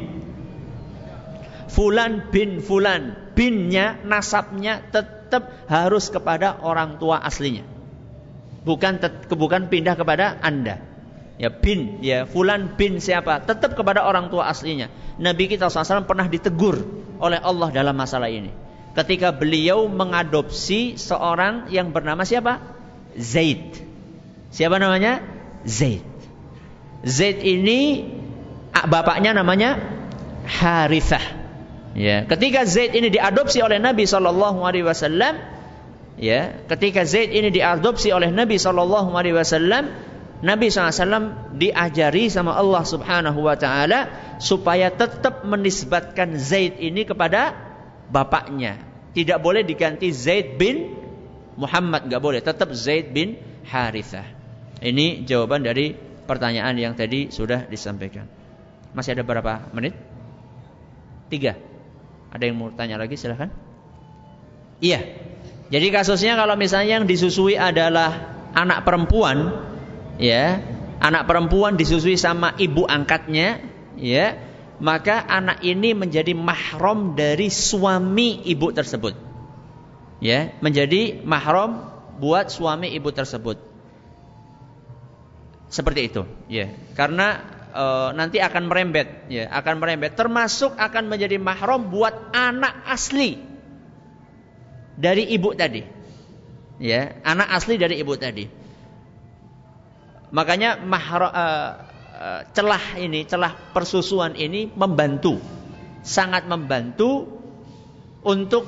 Fulan 1.73 2.29
bin 2.29 2.61
fulan. 2.61 3.28
Binnya, 3.39 4.03
nasabnya 4.03 4.83
tetap 4.91 5.71
harus 5.71 6.11
kepada 6.11 6.59
orang 6.59 6.99
tua 6.99 7.23
aslinya. 7.23 7.63
Bukan 8.67 8.99
bukan 9.31 9.71
pindah 9.71 9.95
kepada 9.95 10.43
Anda. 10.43 10.83
Ya 11.39 11.55
bin, 11.55 12.03
ya 12.03 12.27
fulan 12.27 12.75
bin 12.75 12.99
siapa? 12.99 13.47
Tetap 13.47 13.79
kepada 13.79 14.03
orang 14.03 14.27
tua 14.27 14.51
aslinya. 14.51 14.91
Nabi 15.23 15.47
kita 15.47 15.71
SAW 15.71 16.03
pernah 16.03 16.27
ditegur 16.27 16.83
oleh 17.23 17.39
Allah 17.39 17.71
dalam 17.71 17.95
masalah 17.95 18.27
ini 18.27 18.51
ketika 18.99 19.31
beliau 19.31 19.87
mengadopsi 19.87 20.99
seorang 20.99 21.71
yang 21.71 21.95
bernama 21.95 22.27
siapa? 22.27 22.59
Zaid. 23.15 23.79
Siapa 24.51 24.83
namanya? 24.83 25.23
Zaid. 25.63 26.03
Zaid 27.07 27.39
ini 27.47 28.11
bapaknya 28.75 29.39
namanya 29.39 29.79
Harithah. 30.51 31.38
Ya, 31.99 32.23
ketika 32.31 32.63
Zaid 32.63 32.95
ini 32.95 33.11
diadopsi 33.11 33.59
oleh 33.59 33.83
Nabi 33.83 34.07
Shallallahu 34.07 34.63
Alaihi 34.63 34.87
Wasallam, 34.87 35.35
ya, 36.15 36.63
ketika 36.71 37.03
Zaid 37.03 37.35
ini 37.35 37.51
diadopsi 37.51 38.15
oleh 38.15 38.31
Nabi 38.31 38.55
Shallallahu 38.55 39.19
Alaihi 39.19 39.35
Wasallam, 39.35 39.91
Nabi 40.39 40.71
SAW 40.71 41.59
diajari 41.59 42.31
sama 42.31 42.55
Allah 42.55 42.87
Subhanahu 42.87 43.43
Wa 43.43 43.59
Taala 43.59 44.07
supaya 44.39 44.95
tetap 44.95 45.43
menisbatkan 45.43 46.39
Zaid 46.39 46.79
ini 46.79 47.03
kepada 47.03 47.59
bapaknya. 48.07 48.79
Tidak 49.19 49.43
boleh 49.43 49.67
diganti 49.67 50.15
Zaid 50.15 50.55
bin 50.55 50.95
Muhammad, 51.59 52.07
nggak 52.07 52.23
boleh. 52.23 52.39
Tetap 52.39 52.71
Zaid 52.71 53.11
bin 53.11 53.35
Harithah. 53.67 54.31
Ini 54.79 55.27
jawaban 55.27 55.67
dari 55.67 55.99
pertanyaan 56.23 56.79
yang 56.79 56.95
tadi 56.95 57.35
sudah 57.35 57.67
disampaikan. 57.67 58.31
Masih 58.95 59.19
ada 59.19 59.27
berapa 59.27 59.75
menit? 59.75 59.99
Tiga. 61.35 61.68
Ada 62.29 62.45
yang 62.49 62.57
mau 62.61 62.69
tanya 62.73 63.01
lagi 63.01 63.17
silahkan. 63.17 63.49
Iya. 64.79 65.01
Jadi 65.69 65.87
kasusnya 65.93 66.37
kalau 66.37 66.57
misalnya 66.57 67.01
yang 67.01 67.05
disusui 67.05 67.57
adalah 67.57 68.37
anak 68.57 68.89
perempuan, 68.89 69.53
ya, 70.17 70.65
anak 71.01 71.29
perempuan 71.29 71.77
disusui 71.77 72.17
sama 72.17 72.57
ibu 72.57 72.89
angkatnya, 72.89 73.61
ya, 74.01 74.41
maka 74.81 75.21
anak 75.21 75.61
ini 75.61 75.93
menjadi 75.93 76.33
mahram 76.33 77.13
dari 77.19 77.53
suami 77.53 78.49
ibu 78.49 78.73
tersebut. 78.73 79.13
Ya, 80.25 80.57
menjadi 80.65 81.21
mahram 81.23 81.85
buat 82.19 82.51
suami 82.51 82.91
ibu 82.91 83.13
tersebut. 83.13 83.61
Seperti 85.69 86.01
itu, 86.09 86.25
ya. 86.49 86.73
Karena 86.97 87.58
e, 87.79 87.87
nanti 88.19 88.43
akan 88.43 88.67
merembet, 88.67 89.31
ya, 89.31 89.47
akan 89.55 89.79
merembet 89.79 90.19
termasuk 90.19 90.75
akan 90.75 91.07
menjadi 91.07 91.39
mahram 91.39 91.87
buat 91.87 92.35
anak 92.35 92.83
asli 92.91 93.39
dari 94.99 95.31
ibu 95.31 95.55
tadi. 95.55 95.87
Ya, 96.83 97.23
anak 97.23 97.55
asli 97.55 97.79
dari 97.79 98.03
ibu 98.03 98.19
tadi. 98.19 98.51
Makanya 100.35 100.83
mahram 100.83 101.31
e, 101.31 101.47
Eh, 102.19 102.43
celah 102.51 102.99
ini, 102.99 103.23
celah 103.31 103.55
persusuan 103.71 104.35
ini 104.35 104.67
membantu, 104.75 105.39
sangat 106.03 106.51
membantu 106.51 107.31
untuk 108.27 108.67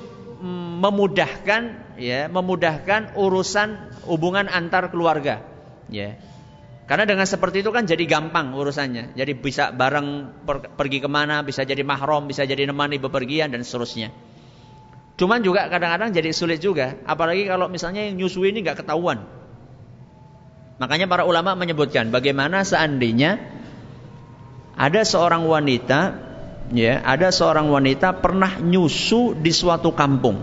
memudahkan 0.79 1.63
ya, 1.99 2.31
memudahkan 2.31 3.19
urusan 3.19 3.99
hubungan 4.07 4.47
antar 4.47 4.95
keluarga, 4.95 5.43
ya. 5.91 6.15
Karena 6.91 7.07
dengan 7.07 7.23
seperti 7.23 7.63
itu 7.63 7.71
kan 7.71 7.87
jadi 7.87 8.03
gampang 8.03 8.51
urusannya. 8.51 9.15
Jadi 9.15 9.39
bisa 9.39 9.71
bareng 9.71 10.43
per, 10.43 10.75
pergi 10.75 10.99
ke 10.99 11.07
mana, 11.07 11.39
bisa 11.47 11.63
jadi 11.63 11.87
mahram, 11.87 12.27
bisa 12.27 12.43
jadi 12.43 12.67
nemani 12.67 12.99
bepergian 12.99 13.55
dan 13.55 13.63
seterusnya. 13.63 14.11
Cuman 15.15 15.39
juga 15.47 15.71
kadang-kadang 15.71 16.11
jadi 16.11 16.35
sulit 16.35 16.59
juga. 16.59 16.99
Apalagi 17.07 17.47
kalau 17.47 17.71
misalnya 17.71 18.11
yang 18.11 18.19
nyusui 18.19 18.51
ini 18.51 18.67
nggak 18.67 18.83
ketahuan. 18.83 19.23
Makanya 20.83 21.07
para 21.07 21.23
ulama 21.31 21.55
menyebutkan 21.55 22.11
bagaimana 22.11 22.67
seandainya 22.67 23.39
ada 24.75 25.07
seorang 25.07 25.47
wanita 25.47 26.19
ya, 26.75 27.07
ada 27.07 27.31
seorang 27.31 27.71
wanita 27.71 28.19
pernah 28.19 28.59
nyusu 28.59 29.39
di 29.39 29.55
suatu 29.55 29.95
kampung. 29.95 30.43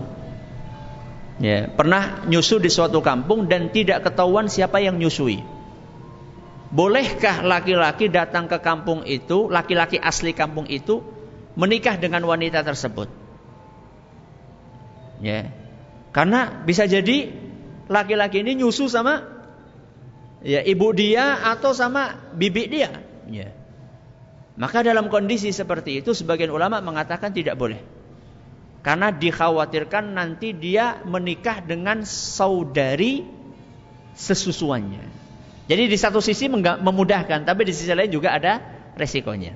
Ya, 1.44 1.68
pernah 1.68 2.24
nyusu 2.24 2.56
di 2.56 2.72
suatu 2.72 3.04
kampung 3.04 3.52
dan 3.52 3.68
tidak 3.68 4.08
ketahuan 4.08 4.48
siapa 4.48 4.80
yang 4.80 4.96
nyusui. 4.96 5.57
Bolehkah 6.68 7.40
laki-laki 7.40 8.12
datang 8.12 8.44
ke 8.44 8.60
kampung 8.60 9.00
itu, 9.08 9.48
laki-laki 9.48 9.96
asli 9.96 10.36
kampung 10.36 10.68
itu 10.68 11.00
menikah 11.56 11.96
dengan 11.96 12.28
wanita 12.28 12.60
tersebut? 12.60 13.08
Ya. 15.24 15.48
Karena 16.12 16.64
bisa 16.64 16.84
jadi 16.84 17.32
laki-laki 17.88 18.44
ini 18.44 18.60
nyusu 18.60 18.86
sama 18.92 19.24
ya 20.44 20.60
ibu 20.62 20.92
dia 20.92 21.40
atau 21.40 21.72
sama 21.72 22.20
bibi 22.36 22.64
dia. 22.68 22.90
Ya. 23.32 23.56
Maka 24.58 24.84
dalam 24.84 25.08
kondisi 25.08 25.54
seperti 25.54 26.04
itu 26.04 26.12
sebagian 26.12 26.52
ulama 26.52 26.84
mengatakan 26.84 27.32
tidak 27.32 27.56
boleh. 27.56 27.80
Karena 28.84 29.08
dikhawatirkan 29.10 30.14
nanti 30.14 30.54
dia 30.54 31.00
menikah 31.02 31.64
dengan 31.64 32.04
saudari 32.06 33.26
sesusuannya. 34.14 35.17
Jadi 35.68 35.84
di 35.84 35.98
satu 36.00 36.24
sisi 36.24 36.48
memudahkan, 36.48 37.44
tapi 37.44 37.68
di 37.68 37.76
sisi 37.76 37.92
lain 37.92 38.08
juga 38.08 38.32
ada 38.32 38.56
resikonya. 38.96 39.52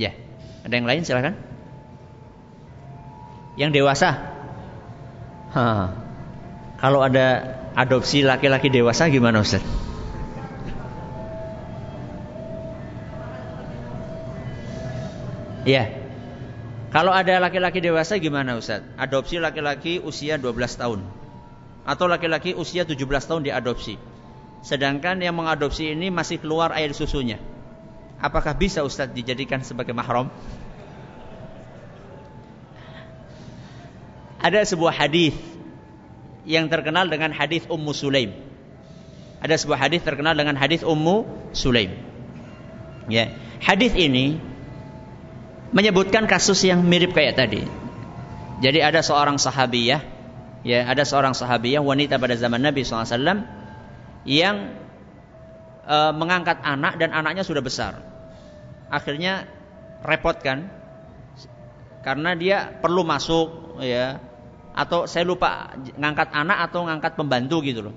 Ya, 0.00 0.16
ada 0.64 0.72
yang 0.72 0.88
lain 0.88 1.04
silakan. 1.04 1.36
Yang 3.60 3.70
dewasa. 3.76 4.10
Ha. 5.52 5.64
Kalau 6.80 7.04
ada 7.04 7.58
adopsi 7.76 8.24
laki-laki 8.24 8.72
dewasa 8.72 9.12
gimana 9.12 9.44
Ustaz? 9.44 9.60
Ya. 15.68 15.84
Kalau 16.88 17.12
ada 17.12 17.44
laki-laki 17.44 17.84
dewasa 17.84 18.16
gimana 18.16 18.56
Ustaz? 18.56 18.80
Adopsi 18.96 19.36
laki-laki 19.36 20.00
usia 20.00 20.40
12 20.40 20.80
tahun. 20.80 21.04
Atau 21.84 22.08
laki-laki 22.08 22.56
usia 22.56 22.88
17 22.88 23.04
tahun 23.28 23.44
diadopsi. 23.44 24.17
Sedangkan 24.62 25.22
yang 25.22 25.38
mengadopsi 25.38 25.94
ini 25.94 26.10
masih 26.10 26.42
keluar 26.42 26.74
air 26.74 26.90
susunya. 26.90 27.38
Apakah 28.18 28.54
bisa 28.58 28.82
Ustaz 28.82 29.14
dijadikan 29.14 29.62
sebagai 29.62 29.94
mahram? 29.94 30.26
Ada 34.38 34.66
sebuah 34.66 34.94
hadis 34.94 35.34
yang 36.46 36.66
terkenal 36.70 37.06
dengan 37.06 37.30
hadis 37.30 37.66
Ummu 37.66 37.94
Sulaim. 37.94 38.34
Ada 39.38 39.54
sebuah 39.58 39.78
hadis 39.78 40.02
terkenal 40.02 40.34
dengan 40.34 40.58
hadis 40.58 40.82
Ummu 40.82 41.50
Sulaim. 41.54 41.94
Ya, 43.06 43.34
hadis 43.62 43.94
ini 43.94 44.42
menyebutkan 45.70 46.26
kasus 46.26 46.58
yang 46.66 46.82
mirip 46.82 47.14
kayak 47.14 47.38
tadi. 47.38 47.62
Jadi 48.58 48.82
ada 48.82 48.98
seorang 48.98 49.38
sahabiyah, 49.38 50.02
ya, 50.66 50.78
ada 50.90 51.06
seorang 51.06 51.34
sahabiyah 51.38 51.78
wanita 51.78 52.18
pada 52.18 52.34
zaman 52.34 52.58
Nabi 52.58 52.82
SAW 52.82 53.57
yang 54.28 54.76
e, 55.88 55.96
mengangkat 56.12 56.60
anak 56.60 57.00
dan 57.00 57.16
anaknya 57.16 57.40
sudah 57.40 57.64
besar. 57.64 58.04
Akhirnya 58.92 59.48
repot 60.04 60.36
kan? 60.36 60.68
Karena 62.04 62.36
dia 62.36 62.76
perlu 62.78 63.02
masuk, 63.08 63.80
ya, 63.80 64.20
atau 64.76 65.08
saya 65.08 65.24
lupa 65.24 65.72
ngangkat 65.96 66.28
anak 66.30 66.58
atau 66.70 66.84
ngangkat 66.84 67.16
pembantu 67.16 67.64
gitu 67.64 67.90
loh. 67.90 67.94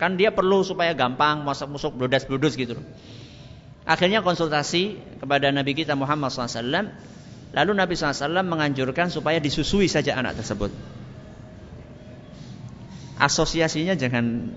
Kan 0.00 0.18
dia 0.18 0.34
perlu 0.34 0.66
supaya 0.66 0.90
gampang 0.96 1.46
masuk-masuk 1.46 1.94
blodas-blodos 1.94 2.58
gitu 2.58 2.80
loh. 2.80 2.86
Akhirnya 3.84 4.24
konsultasi 4.24 4.96
kepada 5.20 5.52
Nabi 5.52 5.76
kita 5.76 5.92
Muhammad 5.94 6.32
SAW. 6.32 6.88
Lalu 7.54 7.72
Nabi 7.76 7.94
SAW 7.94 8.42
menganjurkan 8.42 9.12
supaya 9.12 9.38
disusui 9.38 9.86
saja 9.86 10.18
anak 10.18 10.40
tersebut. 10.40 10.74
Asosiasinya 13.14 13.94
jangan 13.94 14.50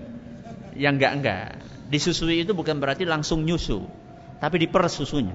yang 0.78 0.96
enggak-enggak. 0.96 1.58
Disusui 1.90 2.46
itu 2.46 2.54
bukan 2.54 2.78
berarti 2.78 3.02
langsung 3.02 3.42
nyusu, 3.42 3.82
tapi 4.38 4.62
diperes 4.62 4.94
susunya. 4.94 5.34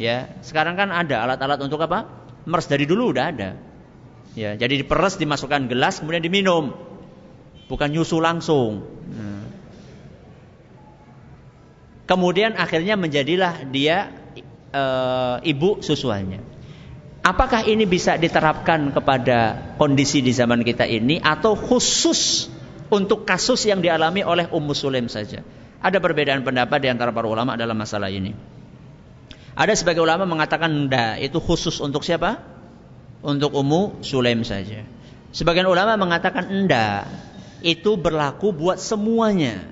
Ya, 0.00 0.32
sekarang 0.40 0.80
kan 0.80 0.88
ada 0.88 1.28
alat-alat 1.28 1.60
untuk 1.60 1.84
apa? 1.84 2.08
Mers 2.48 2.64
dari 2.64 2.88
dulu 2.88 3.12
udah 3.12 3.24
ada. 3.28 3.50
Ya, 4.32 4.56
jadi 4.56 4.80
diperes, 4.80 5.20
dimasukkan 5.20 5.68
gelas, 5.68 6.00
kemudian 6.00 6.24
diminum. 6.24 6.72
Bukan 7.68 7.92
nyusu 7.92 8.18
langsung. 8.22 8.82
Nah. 9.12 9.44
Kemudian 12.08 12.58
akhirnya 12.58 12.98
menjadilah 12.98 13.70
dia 13.70 14.10
e, 14.74 14.82
ibu 15.46 15.78
susuannya. 15.78 16.42
Apakah 17.22 17.62
ini 17.68 17.86
bisa 17.86 18.18
diterapkan 18.18 18.90
kepada 18.90 19.70
kondisi 19.78 20.18
di 20.18 20.34
zaman 20.34 20.66
kita 20.66 20.88
ini 20.88 21.22
atau 21.22 21.54
khusus 21.54 22.50
untuk 22.90 23.24
kasus 23.24 23.64
yang 23.66 23.80
dialami 23.80 24.26
oleh 24.26 24.50
Ummu 24.50 24.74
Sulaim 24.74 25.06
saja? 25.06 25.42
Ada 25.80 26.02
perbedaan 26.02 26.44
pendapat 26.44 26.78
di 26.82 26.88
antara 26.92 27.14
para 27.14 27.24
ulama 27.24 27.56
dalam 27.56 27.78
masalah 27.78 28.12
ini. 28.12 28.36
Ada 29.56 29.72
sebagai 29.78 30.04
ulama 30.04 30.28
mengatakan 30.28 30.68
enggak, 30.68 31.24
itu 31.24 31.40
khusus 31.40 31.80
untuk 31.80 32.04
siapa? 32.04 32.60
untuk 33.20 33.52
Ummu 33.52 34.00
Sulaim 34.04 34.42
saja. 34.44 34.84
Sebagian 35.30 35.68
ulama 35.68 35.94
mengatakan 36.00 36.48
enggak, 36.50 37.06
itu 37.62 37.94
berlaku 37.94 38.50
buat 38.50 38.80
semuanya. 38.80 39.62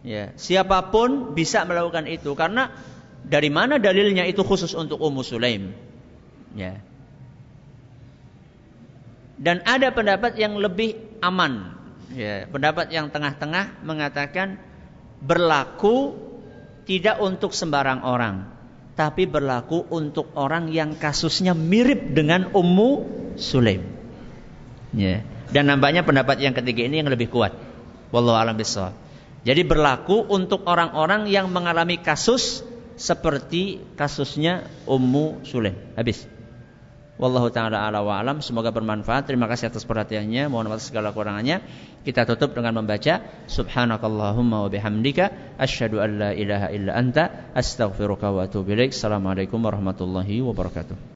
Ya, 0.00 0.32
siapa 0.40 0.88
pun 0.88 1.36
bisa 1.36 1.68
melakukan 1.68 2.08
itu 2.08 2.32
karena 2.32 2.72
dari 3.20 3.52
mana 3.52 3.76
dalilnya 3.76 4.24
itu 4.24 4.40
khusus 4.40 4.72
untuk 4.72 4.96
Ummu 4.96 5.20
Sulaim? 5.20 5.76
Ya. 6.56 6.80
Dan 9.40 9.60
ada 9.68 9.92
pendapat 9.92 10.36
yang 10.40 10.56
lebih 10.56 10.96
aman. 11.20 11.79
Ya, 12.10 12.46
pendapat 12.50 12.90
yang 12.90 13.06
tengah-tengah 13.14 13.86
mengatakan 13.86 14.58
berlaku 15.22 16.18
tidak 16.82 17.22
untuk 17.22 17.54
sembarang 17.54 18.02
orang, 18.02 18.50
tapi 18.98 19.30
berlaku 19.30 19.86
untuk 19.94 20.34
orang 20.34 20.66
yang 20.74 20.98
kasusnya 20.98 21.54
mirip 21.54 22.10
dengan 22.10 22.50
Ummu 22.50 22.90
Sulaim. 23.38 23.86
Ya. 24.90 25.22
Dan 25.50 25.70
nampaknya 25.70 26.02
pendapat 26.02 26.42
yang 26.42 26.54
ketiga 26.54 26.86
ini 26.86 27.02
yang 27.02 27.10
lebih 27.10 27.30
kuat. 27.30 27.54
Wallahu 28.10 28.38
a'lam 28.38 28.58
bishawab. 28.58 28.94
Jadi 29.46 29.62
berlaku 29.66 30.26
untuk 30.30 30.66
orang-orang 30.66 31.30
yang 31.30 31.46
mengalami 31.50 31.98
kasus 32.02 32.66
seperti 32.98 33.80
kasusnya 33.94 34.66
Ummu 34.84 35.46
Sulaim. 35.46 35.78
Habis. 35.94 36.39
Wallahu 37.20 37.52
taala 37.52 37.84
ala 37.84 38.00
wa 38.00 38.16
alam. 38.16 38.40
Semoga 38.40 38.72
bermanfaat. 38.72 39.28
Terima 39.28 39.44
kasih 39.44 39.68
atas 39.68 39.84
perhatiannya. 39.84 40.48
Mohon 40.48 40.72
maaf 40.72 40.82
segala 40.82 41.12
kurangannya. 41.12 41.60
Kita 42.00 42.24
tutup 42.24 42.56
dengan 42.56 42.80
membaca 42.80 43.20
Subhanakallahumma 43.44 44.64
wa 44.64 44.68
bihamdika 44.72 45.56
asyhadu 45.60 46.00
an 46.00 46.10
la 46.16 46.30
ilaha 46.32 46.72
illa 46.72 46.96
anta 46.96 47.52
astaghfiruka 47.52 48.32
wa 48.32 48.48
atubu 48.48 48.72
ilaik. 48.72 48.96
Assalamualaikum 48.96 49.60
warahmatullahi 49.60 50.40
wabarakatuh. 50.40 51.08